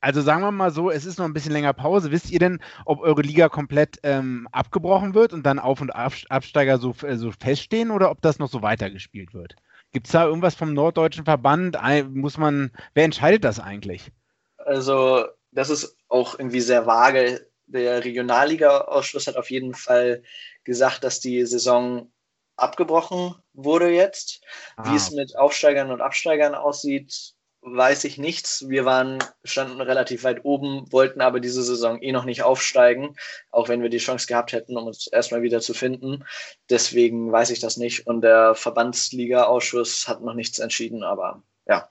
also 0.00 0.20
sagen 0.20 0.42
wir 0.42 0.52
mal 0.52 0.70
so, 0.70 0.90
es 0.90 1.04
ist 1.04 1.18
noch 1.18 1.24
ein 1.24 1.32
bisschen 1.32 1.52
länger 1.52 1.72
Pause. 1.72 2.10
Wisst 2.10 2.30
ihr 2.30 2.38
denn, 2.38 2.60
ob 2.84 3.00
eure 3.00 3.22
Liga 3.22 3.48
komplett 3.48 3.98
ähm, 4.02 4.48
abgebrochen 4.52 5.14
wird 5.14 5.32
und 5.32 5.44
dann 5.44 5.58
Auf- 5.58 5.80
und 5.80 5.90
Ab- 5.90 6.12
Absteiger 6.28 6.78
so, 6.78 6.94
äh, 7.02 7.16
so 7.16 7.32
feststehen 7.32 7.90
oder 7.90 8.10
ob 8.10 8.20
das 8.22 8.38
noch 8.38 8.48
so 8.48 8.62
weitergespielt 8.62 9.34
wird? 9.34 9.56
Gibt 9.92 10.06
es 10.06 10.12
da 10.12 10.26
irgendwas 10.26 10.54
vom 10.54 10.74
norddeutschen 10.74 11.24
Verband? 11.24 11.78
Muss 12.10 12.36
man, 12.38 12.70
wer 12.94 13.04
entscheidet 13.04 13.44
das 13.44 13.60
eigentlich? 13.60 14.12
Also, 14.58 15.26
das 15.52 15.70
ist 15.70 15.96
auch 16.08 16.38
irgendwie 16.38 16.60
sehr 16.60 16.86
vage. 16.86 17.48
Der 17.66 18.04
Regionalliga-Ausschuss 18.04 19.26
hat 19.26 19.36
auf 19.36 19.50
jeden 19.50 19.74
Fall 19.74 20.22
gesagt, 20.64 21.02
dass 21.04 21.20
die 21.20 21.46
Saison 21.46 22.10
abgebrochen 22.56 23.34
wurde 23.54 23.88
jetzt. 23.90 24.42
Ah, 24.76 24.90
Wie 24.90 24.96
es 24.96 25.10
mit 25.12 25.36
Aufsteigern 25.38 25.90
und 25.90 26.00
Absteigern 26.00 26.54
aussieht, 26.54 27.35
weiß 27.66 28.04
ich 28.04 28.16
nichts. 28.16 28.68
Wir 28.68 28.84
waren, 28.84 29.18
standen 29.44 29.80
relativ 29.80 30.24
weit 30.24 30.44
oben, 30.44 30.90
wollten 30.92 31.20
aber 31.20 31.40
diese 31.40 31.62
Saison 31.62 32.00
eh 32.00 32.12
noch 32.12 32.24
nicht 32.24 32.42
aufsteigen, 32.42 33.16
auch 33.50 33.68
wenn 33.68 33.82
wir 33.82 33.90
die 33.90 33.98
Chance 33.98 34.26
gehabt 34.26 34.52
hätten, 34.52 34.76
um 34.76 34.86
uns 34.86 35.08
erstmal 35.08 35.42
wieder 35.42 35.60
zu 35.60 35.74
finden. 35.74 36.24
Deswegen 36.70 37.32
weiß 37.32 37.50
ich 37.50 37.58
das 37.58 37.76
nicht. 37.76 38.06
Und 38.06 38.22
der 38.22 38.54
Verbandsliga-Ausschuss 38.54 40.06
hat 40.06 40.22
noch 40.22 40.34
nichts 40.34 40.60
entschieden, 40.60 41.02
aber 41.02 41.42
ja, 41.66 41.88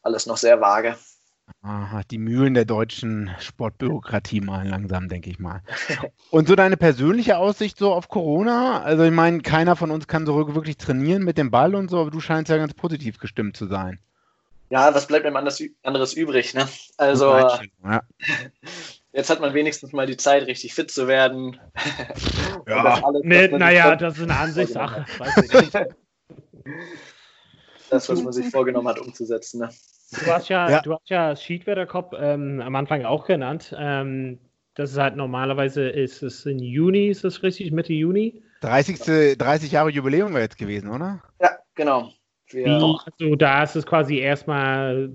alles 0.00 0.26
noch 0.26 0.38
sehr 0.38 0.60
vage. 0.60 0.96
Aha, 1.60 2.02
die 2.10 2.18
Mühlen 2.18 2.54
der 2.54 2.64
deutschen 2.64 3.30
Sportbürokratie 3.38 4.40
malen 4.40 4.68
langsam, 4.68 5.08
denke 5.08 5.28
ich 5.28 5.38
mal. 5.38 5.62
Und 6.30 6.48
so 6.48 6.56
deine 6.56 6.76
persönliche 6.78 7.36
Aussicht 7.36 7.78
so 7.78 7.92
auf 7.92 8.08
Corona? 8.08 8.82
Also 8.82 9.04
ich 9.04 9.10
meine, 9.10 9.42
keiner 9.42 9.76
von 9.76 9.90
uns 9.90 10.06
kann 10.06 10.24
so 10.24 10.54
wirklich 10.54 10.78
trainieren 10.78 11.22
mit 11.22 11.36
dem 11.36 11.50
Ball 11.50 11.74
und 11.74 11.90
so, 11.90 12.00
aber 12.00 12.10
du 12.10 12.20
scheinst 12.20 12.50
ja 12.50 12.56
ganz 12.56 12.74
positiv 12.74 13.18
gestimmt 13.18 13.56
zu 13.56 13.66
sein. 13.66 14.00
Ja, 14.72 14.94
was 14.94 15.06
bleibt 15.06 15.26
einem 15.26 15.36
anders, 15.36 15.62
anderes 15.82 16.14
übrig? 16.14 16.54
Ne? 16.54 16.66
Also, 16.96 17.36
ja. 17.36 17.60
jetzt 19.12 19.28
hat 19.28 19.38
man 19.38 19.52
wenigstens 19.52 19.92
mal 19.92 20.06
die 20.06 20.16
Zeit, 20.16 20.46
richtig 20.46 20.72
fit 20.72 20.90
zu 20.90 21.06
werden. 21.06 21.60
Ja. 22.66 22.82
das 22.84 23.04
alles, 23.04 23.22
Nee, 23.24 23.48
naja, 23.48 23.96
das 23.96 24.16
ist 24.16 24.22
eine 24.22 24.36
Ansichtssache. 24.36 25.04
Das, 27.90 28.08
was 28.08 28.22
man 28.22 28.32
sich 28.32 28.48
vorgenommen 28.48 28.88
hat, 28.88 28.98
umzusetzen. 28.98 29.60
Ne? 29.60 29.68
Du 30.24 30.32
hast 30.32 30.48
ja, 30.48 30.70
Ja. 30.70 30.80
du 30.80 30.94
hast 30.94 31.10
ja 31.10 31.36
Schiedwetterkopf 31.36 32.14
ähm, 32.16 32.62
am 32.64 32.74
Anfang 32.74 33.04
auch 33.04 33.26
genannt. 33.26 33.74
Ähm, 33.78 34.38
das 34.74 34.92
ist 34.92 34.98
halt 34.98 35.16
normalerweise 35.16 35.86
ist 35.90 36.22
es 36.22 36.46
in 36.46 36.60
Juni, 36.60 37.08
ist 37.08 37.24
das 37.24 37.42
richtig? 37.42 37.72
Mitte 37.72 37.92
Juni? 37.92 38.42
30. 38.62 39.36
30 39.36 39.72
Jahre 39.72 39.90
Jubiläum 39.90 40.32
wäre 40.32 40.44
jetzt 40.44 40.56
gewesen, 40.56 40.88
oder? 40.88 41.22
Ja, 41.42 41.58
genau. 41.74 42.10
Wir, 42.52 42.66
Wie, 42.66 42.98
also 43.20 43.36
da 43.36 43.62
ist 43.62 43.76
es 43.76 43.86
quasi 43.86 44.18
erstmal 44.18 45.10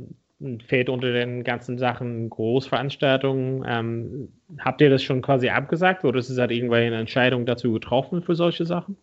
fällt 0.67 0.89
unter 0.89 1.11
den 1.11 1.43
ganzen 1.43 1.77
Sachen 1.77 2.29
Großveranstaltungen. 2.29 3.65
Ähm, 3.67 4.31
habt 4.59 4.81
ihr 4.81 4.89
das 4.89 5.01
schon 5.01 5.21
quasi 5.21 5.49
abgesagt 5.49 6.03
oder 6.05 6.19
ist 6.19 6.29
es 6.29 6.37
halt 6.37 6.51
irgendwelche 6.51 6.93
Entscheidung 6.95 7.45
dazu 7.45 7.73
getroffen 7.73 8.21
für 8.21 8.35
solche 8.35 8.65
Sachen? 8.65 8.97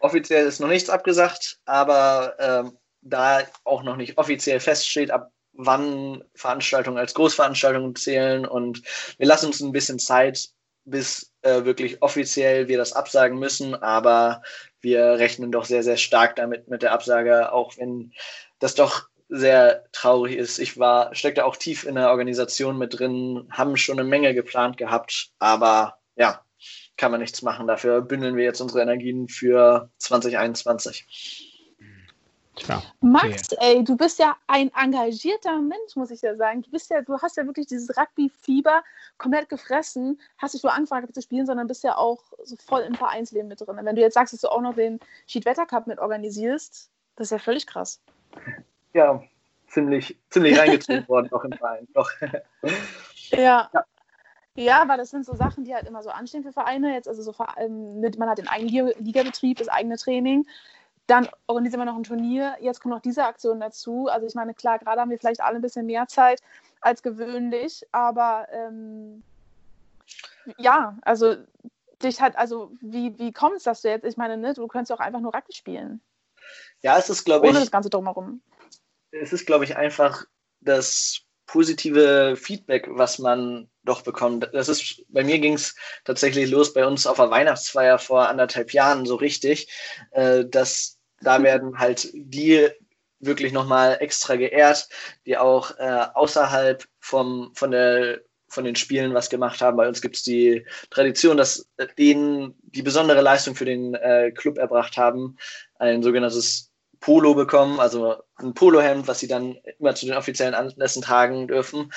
Offiziell 0.00 0.46
ist 0.46 0.60
noch 0.60 0.68
nichts 0.68 0.88
abgesagt, 0.88 1.58
aber 1.66 2.34
ähm, 2.38 2.72
da 3.02 3.40
auch 3.64 3.82
noch 3.82 3.96
nicht 3.96 4.16
offiziell 4.16 4.60
feststeht, 4.60 5.10
ab 5.10 5.30
wann 5.52 6.24
Veranstaltungen 6.34 6.96
als 6.96 7.12
Großveranstaltungen 7.14 7.94
zählen 7.94 8.46
und 8.46 8.82
wir 9.18 9.26
lassen 9.26 9.46
uns 9.46 9.60
ein 9.60 9.72
bisschen 9.72 9.98
Zeit, 9.98 10.48
bis 10.84 11.32
äh, 11.42 11.64
wirklich 11.64 12.02
offiziell 12.02 12.68
wir 12.68 12.78
das 12.78 12.92
absagen 12.92 13.38
müssen, 13.38 13.74
aber 13.74 14.42
wir 14.80 15.18
rechnen 15.18 15.52
doch 15.52 15.64
sehr, 15.64 15.82
sehr 15.82 15.96
stark 15.96 16.36
damit 16.36 16.68
mit 16.68 16.82
der 16.82 16.92
Absage, 16.92 17.52
auch 17.52 17.76
wenn 17.78 18.12
das 18.58 18.74
doch 18.74 19.08
sehr 19.28 19.84
traurig 19.92 20.36
ist. 20.36 20.58
Ich 20.58 20.78
war, 20.78 21.14
steckte 21.14 21.44
auch 21.44 21.56
tief 21.56 21.84
in 21.84 21.94
der 21.94 22.10
Organisation 22.10 22.76
mit 22.78 22.98
drin, 22.98 23.48
haben 23.50 23.76
schon 23.76 23.98
eine 23.98 24.08
Menge 24.08 24.34
geplant 24.34 24.76
gehabt, 24.76 25.30
aber 25.38 25.98
ja, 26.16 26.44
kann 26.96 27.10
man 27.10 27.20
nichts 27.20 27.42
machen. 27.42 27.66
Dafür 27.66 28.02
bündeln 28.02 28.36
wir 28.36 28.44
jetzt 28.44 28.60
unsere 28.60 28.82
Energien 28.82 29.28
für 29.28 29.90
2021. 29.98 31.51
Tja. 32.54 32.82
Max, 33.00 33.52
ey, 33.52 33.82
du 33.82 33.96
bist 33.96 34.18
ja 34.18 34.36
ein 34.46 34.70
engagierter 34.74 35.58
Mensch, 35.58 35.96
muss 35.96 36.10
ich 36.10 36.20
ja 36.20 36.36
sagen. 36.36 36.62
Du 36.62 36.70
bist 36.70 36.90
ja, 36.90 37.00
du 37.00 37.18
hast 37.18 37.36
ja 37.38 37.46
wirklich 37.46 37.66
dieses 37.66 37.96
Rugby-Fieber 37.96 38.82
komplett 39.16 39.48
gefressen, 39.48 40.20
hast 40.36 40.52
nicht 40.52 40.62
nur 40.62 40.72
angefangen 40.72 41.12
zu 41.12 41.22
spielen, 41.22 41.46
sondern 41.46 41.66
bist 41.66 41.82
ja 41.82 41.96
auch 41.96 42.22
so 42.44 42.56
voll 42.56 42.82
im 42.82 42.94
Vereinsleben 42.94 43.48
mit 43.48 43.60
drin. 43.60 43.78
Wenn 43.80 43.96
du 43.96 44.02
jetzt 44.02 44.14
sagst, 44.14 44.34
dass 44.34 44.42
du 44.42 44.48
auch 44.48 44.60
noch 44.60 44.74
den 44.74 45.00
Schiedwetter-Cup 45.26 45.86
mit 45.86 45.98
organisierst, 45.98 46.90
das 47.16 47.26
ist 47.28 47.30
ja 47.30 47.38
völlig 47.38 47.66
krass. 47.66 48.00
Ja, 48.92 49.22
ziemlich, 49.68 50.18
ziemlich 50.28 50.58
reingezogen 50.58 51.06
worden, 51.08 51.32
auch 51.32 51.44
im 51.44 51.52
Verein. 51.52 51.88
Doch. 51.94 52.10
Ja. 53.30 53.70
Ja. 53.72 53.84
Ja, 54.54 54.84
weil 54.86 54.98
das 54.98 55.08
sind 55.08 55.24
so 55.24 55.34
Sachen, 55.34 55.64
die 55.64 55.74
halt 55.74 55.88
immer 55.88 56.02
so 56.02 56.10
anstehen 56.10 56.42
für 56.42 56.52
Vereine. 56.52 56.92
Jetzt 56.92 57.08
also 57.08 57.22
so 57.22 57.32
vor 57.32 57.56
allem 57.56 58.00
mit, 58.00 58.18
man 58.18 58.28
hat 58.28 58.36
den 58.36 58.48
eigenen 58.48 58.68
Liga- 58.68 58.98
Ligabetrieb, 58.98 59.56
das 59.56 59.68
eigene 59.68 59.96
Training. 59.96 60.46
Dann 61.06 61.28
organisieren 61.46 61.80
wir 61.80 61.86
noch 61.86 61.96
ein 61.96 62.04
Turnier. 62.04 62.56
Jetzt 62.60 62.80
kommt 62.80 62.94
noch 62.94 63.02
diese 63.02 63.24
Aktion 63.24 63.60
dazu. 63.60 64.08
Also 64.08 64.26
ich 64.26 64.34
meine, 64.34 64.54
klar, 64.54 64.78
gerade 64.78 65.00
haben 65.00 65.10
wir 65.10 65.18
vielleicht 65.18 65.40
alle 65.40 65.56
ein 65.56 65.62
bisschen 65.62 65.86
mehr 65.86 66.06
Zeit 66.06 66.40
als 66.80 67.02
gewöhnlich, 67.02 67.86
aber 67.92 68.46
ähm, 68.52 69.22
ja, 70.58 70.96
also 71.02 71.36
dich 72.02 72.20
hat, 72.20 72.36
also 72.36 72.72
wie, 72.80 73.18
wie 73.18 73.32
kommt 73.32 73.56
es, 73.56 73.62
dass 73.64 73.82
du 73.82 73.88
jetzt, 73.88 74.04
ich 74.04 74.16
meine, 74.16 74.36
ne, 74.36 74.54
du 74.54 74.66
könntest 74.66 74.92
auch 74.92 75.00
einfach 75.00 75.20
nur 75.20 75.34
Rugby 75.34 75.52
spielen. 75.52 76.00
Ja, 76.82 76.98
es 76.98 77.08
ist, 77.08 77.24
glaube 77.24 77.46
Ohne 77.46 77.58
ich, 77.58 77.64
das 77.64 77.70
Ganze 77.70 77.90
drumherum. 77.90 78.42
es 79.12 79.32
ist, 79.32 79.46
glaube 79.46 79.64
ich, 79.64 79.76
einfach 79.76 80.24
das 80.60 81.22
positive 81.46 82.34
Feedback, 82.36 82.88
was 82.90 83.18
man 83.18 83.68
doch 83.84 84.02
bekommt. 84.02 84.48
Das 84.52 84.68
ist, 84.68 85.02
bei 85.08 85.24
mir 85.24 85.38
ging 85.38 85.54
es 85.54 85.74
tatsächlich 86.04 86.50
los 86.50 86.72
bei 86.72 86.86
uns 86.86 87.06
auf 87.06 87.16
der 87.16 87.30
Weihnachtsfeier 87.30 87.98
vor 87.98 88.28
anderthalb 88.28 88.72
Jahren 88.72 89.06
so 89.06 89.16
richtig, 89.16 89.68
äh, 90.12 90.44
dass 90.44 90.98
da 91.20 91.42
werden 91.42 91.78
halt 91.78 92.10
die 92.14 92.68
wirklich 93.22 93.52
nochmal 93.52 93.98
extra 94.00 94.36
geehrt, 94.36 94.88
die 95.26 95.38
auch 95.38 95.78
äh, 95.78 96.06
außerhalb 96.14 96.84
vom, 96.98 97.52
von, 97.54 97.70
der, 97.70 98.20
von 98.48 98.64
den 98.64 98.74
Spielen 98.74 99.14
was 99.14 99.30
gemacht 99.30 99.60
haben. 99.62 99.76
Bei 99.76 99.86
uns 99.86 100.02
gibt 100.02 100.16
es 100.16 100.22
die 100.22 100.66
Tradition, 100.90 101.36
dass 101.36 101.68
denen 101.98 102.54
die 102.62 102.82
besondere 102.82 103.20
Leistung 103.20 103.54
für 103.54 103.64
den 103.64 103.94
äh, 103.94 104.32
Club 104.32 104.58
erbracht 104.58 104.96
haben, 104.96 105.36
ein 105.76 106.02
sogenanntes 106.02 106.72
Polo 107.02 107.34
bekommen, 107.34 107.80
also 107.80 108.16
ein 108.36 108.54
Polohemd, 108.54 109.08
was 109.08 109.20
sie 109.20 109.28
dann 109.28 109.56
immer 109.78 109.94
zu 109.94 110.06
den 110.06 110.16
offiziellen 110.16 110.54
Anlässen 110.54 111.02
tragen 111.02 111.48
dürfen. 111.48 111.92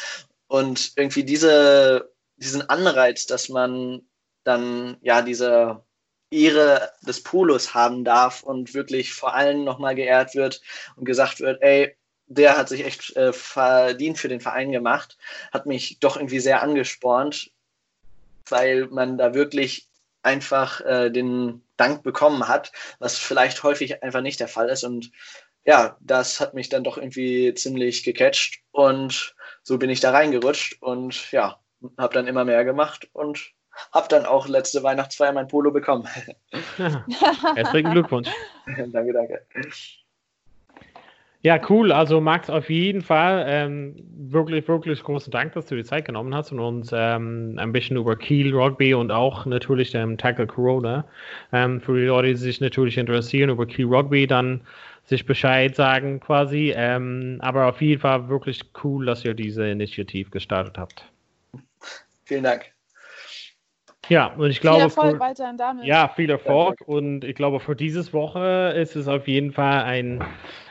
Und 0.47 0.93
irgendwie 0.95 1.23
diese, 1.23 2.11
diesen 2.37 2.69
Anreiz, 2.69 3.25
dass 3.25 3.49
man 3.49 4.01
dann 4.43 4.97
ja 5.01 5.21
diese 5.21 5.83
Ehre 6.31 6.91
des 7.05 7.23
Polos 7.23 7.73
haben 7.73 8.03
darf 8.03 8.43
und 8.43 8.73
wirklich 8.73 9.13
vor 9.13 9.33
allem 9.33 9.63
nochmal 9.63 9.95
geehrt 9.95 10.35
wird 10.35 10.61
und 10.95 11.05
gesagt 11.05 11.39
wird, 11.39 11.61
ey, 11.61 11.95
der 12.27 12.57
hat 12.57 12.69
sich 12.69 12.85
echt 12.85 13.15
äh, 13.15 13.33
verdient 13.33 14.17
für 14.17 14.27
den 14.27 14.41
Verein 14.41 14.71
gemacht, 14.71 15.17
hat 15.51 15.65
mich 15.65 15.99
doch 15.99 16.17
irgendwie 16.17 16.39
sehr 16.39 16.61
angespornt, 16.61 17.51
weil 18.49 18.87
man 18.87 19.17
da 19.17 19.33
wirklich 19.33 19.87
einfach 20.23 20.81
äh, 20.81 21.11
den 21.11 21.63
Dank 21.77 22.03
bekommen 22.03 22.47
hat, 22.47 22.71
was 22.99 23.17
vielleicht 23.17 23.61
häufig 23.63 24.01
einfach 24.01 24.21
nicht 24.21 24.39
der 24.39 24.47
Fall 24.47 24.69
ist. 24.69 24.83
Und 24.83 25.11
ja, 25.65 25.97
das 26.01 26.39
hat 26.39 26.53
mich 26.53 26.69
dann 26.69 26.83
doch 26.83 26.97
irgendwie 26.97 27.53
ziemlich 27.53 28.03
gecatcht 28.03 28.61
und 28.71 29.34
so 29.65 29.79
bin 29.79 29.89
ich 29.89 29.99
da 29.99 30.11
reingerutscht 30.11 30.81
und 30.81 31.31
ja, 31.31 31.59
habe 31.97 32.13
dann 32.13 32.27
immer 32.27 32.45
mehr 32.45 32.63
gemacht 32.63 33.09
und 33.13 33.51
habe 33.91 34.07
dann 34.07 34.25
auch 34.25 34.47
letzte 34.47 34.83
Weihnachtsfeier 34.83 35.33
mein 35.33 35.47
Polo 35.47 35.71
bekommen. 35.71 36.07
Herzlichen 37.55 37.91
Glückwunsch. 37.91 38.29
danke, 38.77 39.11
danke. 39.11 39.41
Ja, 41.41 41.59
cool. 41.69 41.91
Also 41.91 42.21
Max, 42.21 42.49
auf 42.49 42.69
jeden 42.69 43.01
Fall 43.01 43.45
ähm, 43.47 43.95
wirklich, 44.15 44.67
wirklich 44.67 45.03
großen 45.03 45.31
Dank, 45.31 45.53
dass 45.53 45.65
du 45.65 45.75
die 45.75 45.83
Zeit 45.83 46.05
genommen 46.05 46.33
hast 46.33 46.51
und 46.51 46.59
uns 46.59 46.91
ähm, 46.93 47.55
ein 47.57 47.71
bisschen 47.71 47.97
über 47.97 48.15
Kiel 48.15 48.55
Rugby 48.55 48.93
und 48.93 49.11
auch 49.11 49.45
natürlich 49.45 49.91
dem 49.91 50.17
Tackle 50.17 50.47
Corona 50.47 51.05
ähm, 51.51 51.81
für 51.81 51.99
die 51.99 52.05
Leute, 52.05 52.29
die 52.29 52.35
sich 52.35 52.61
natürlich 52.61 52.97
interessieren 52.97 53.49
über 53.49 53.65
Kiel 53.65 53.85
Rugby, 53.85 54.25
dann 54.25 54.61
sich 55.05 55.25
Bescheid 55.25 55.75
sagen 55.75 56.19
quasi. 56.19 56.73
Ähm, 56.75 57.37
aber 57.41 57.67
auf 57.67 57.81
jeden 57.81 58.01
Fall 58.01 58.27
wirklich 58.27 58.61
cool, 58.83 59.05
dass 59.05 59.23
ihr 59.23 59.33
diese 59.33 59.67
Initiative 59.67 60.29
gestartet 60.29 60.77
habt. 60.77 61.05
Vielen 62.25 62.43
Dank. 62.43 62.71
Ja, 64.09 64.27
und 64.27 64.49
ich 64.49 64.61
glaube. 64.61 64.77
Viel 64.77 64.85
Erfolg 64.85 65.13
für, 65.13 65.19
weiterhin 65.19 65.57
damit. 65.57 65.85
Ja, 65.85 66.07
viel 66.09 66.29
Erfolg. 66.29 66.79
Und 66.85 67.23
ich 67.23 67.35
glaube, 67.35 67.59
für 67.59 67.75
dieses 67.75 68.13
Woche 68.13 68.73
ist 68.75 68.95
es 68.95 69.07
auf 69.07 69.27
jeden 69.27 69.51
Fall 69.51 69.83
ein 69.83 70.23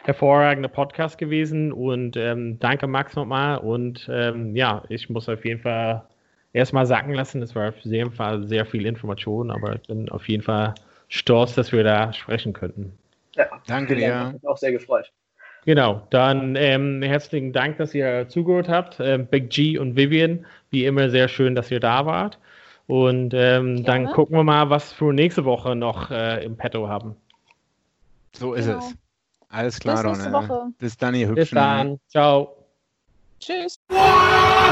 hervorragender 0.05 0.69
Podcast 0.69 1.19
gewesen. 1.19 1.73
Und 1.73 2.17
ähm, 2.17 2.59
danke, 2.61 2.87
Max, 2.87 3.17
nochmal. 3.17 3.59
Und 3.59 4.09
ähm, 4.13 4.55
ja, 4.55 4.85
ich 4.89 5.11
muss 5.11 5.29
auf 5.29 5.45
jeden 5.45 5.61
Fall 5.61 6.05
erstmal 6.53 6.87
sacken 6.87 7.15
lassen. 7.15 7.43
Es 7.43 7.55
war 7.55 7.71
auf 7.71 7.81
jeden 7.81 8.13
Fall 8.13 8.47
sehr 8.47 8.67
viel 8.67 8.87
Information, 8.87 9.51
aber 9.51 9.75
ich 9.75 9.83
bin 9.83 10.09
auf 10.11 10.29
jeden 10.29 10.43
Fall 10.43 10.75
stolz, 11.09 11.55
dass 11.55 11.73
wir 11.73 11.83
da 11.83 12.13
sprechen 12.13 12.53
könnten. 12.53 12.97
Ja, 13.35 13.47
danke 13.67 13.97
dir. 13.97 14.09
Dank. 14.09 14.45
Auch 14.45 14.57
sehr 14.57 14.73
gefreut. 14.73 15.13
Genau, 15.65 16.07
dann 16.11 16.57
ähm, 16.57 17.03
herzlichen 17.03 17.53
Dank, 17.53 17.79
dass 17.79 17.95
ihr 17.95 18.29
zugehört 18.29 18.69
habt. 18.69 19.01
Ähm, 19.01 19.27
Big 19.27 19.51
G 19.51 19.79
und 19.79 19.97
Vivian, 19.97 20.45
wie 20.71 20.85
immer 20.85 21.09
sehr 21.09 21.29
schön, 21.29 21.55
dass 21.55 21.71
ihr 21.71 21.81
da 21.81 22.05
wart. 22.05 22.39
Und 22.87 23.33
ähm, 23.33 23.83
dann 23.83 24.07
gucken 24.07 24.37
wir 24.37 24.45
mal, 24.45 24.69
was 24.69 24.93
für 24.93 25.13
nächste 25.13 25.47
Woche 25.47 25.75
noch 25.75 26.11
äh, 26.11 26.45
im 26.45 26.57
Petto 26.57 26.87
haben. 26.87 27.17
So 28.37 28.53
ist 28.53 28.67
genau. 28.67 28.79
es. 28.79 28.95
Alles 29.49 29.79
klar, 29.79 30.03
Bis 30.03 30.13
nächste 30.13 30.33
Woche. 30.33 30.67
Bis 30.79 30.97
dann, 30.99 31.15
ihr 31.15 31.29
Hübschen. 31.29 31.37
Bis 31.37 31.51
dann. 31.51 32.01
Ciao. 32.09 32.57
Tschüss. 33.41 33.79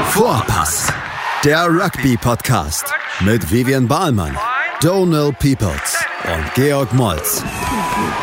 Vorpass. 0.09 0.93
Der 1.43 1.65
Rugby-Podcast 1.67 2.93
mit 3.21 3.51
Vivian 3.51 3.87
Bahlmann, 3.87 4.37
Donald 4.81 5.37
Peoples 5.39 6.02
und 6.25 6.53
Georg 6.53 6.93
Moltz 6.93 7.43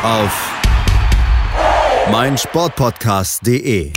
auf 0.03 0.53
meinsportpodcast.de. 2.11 3.93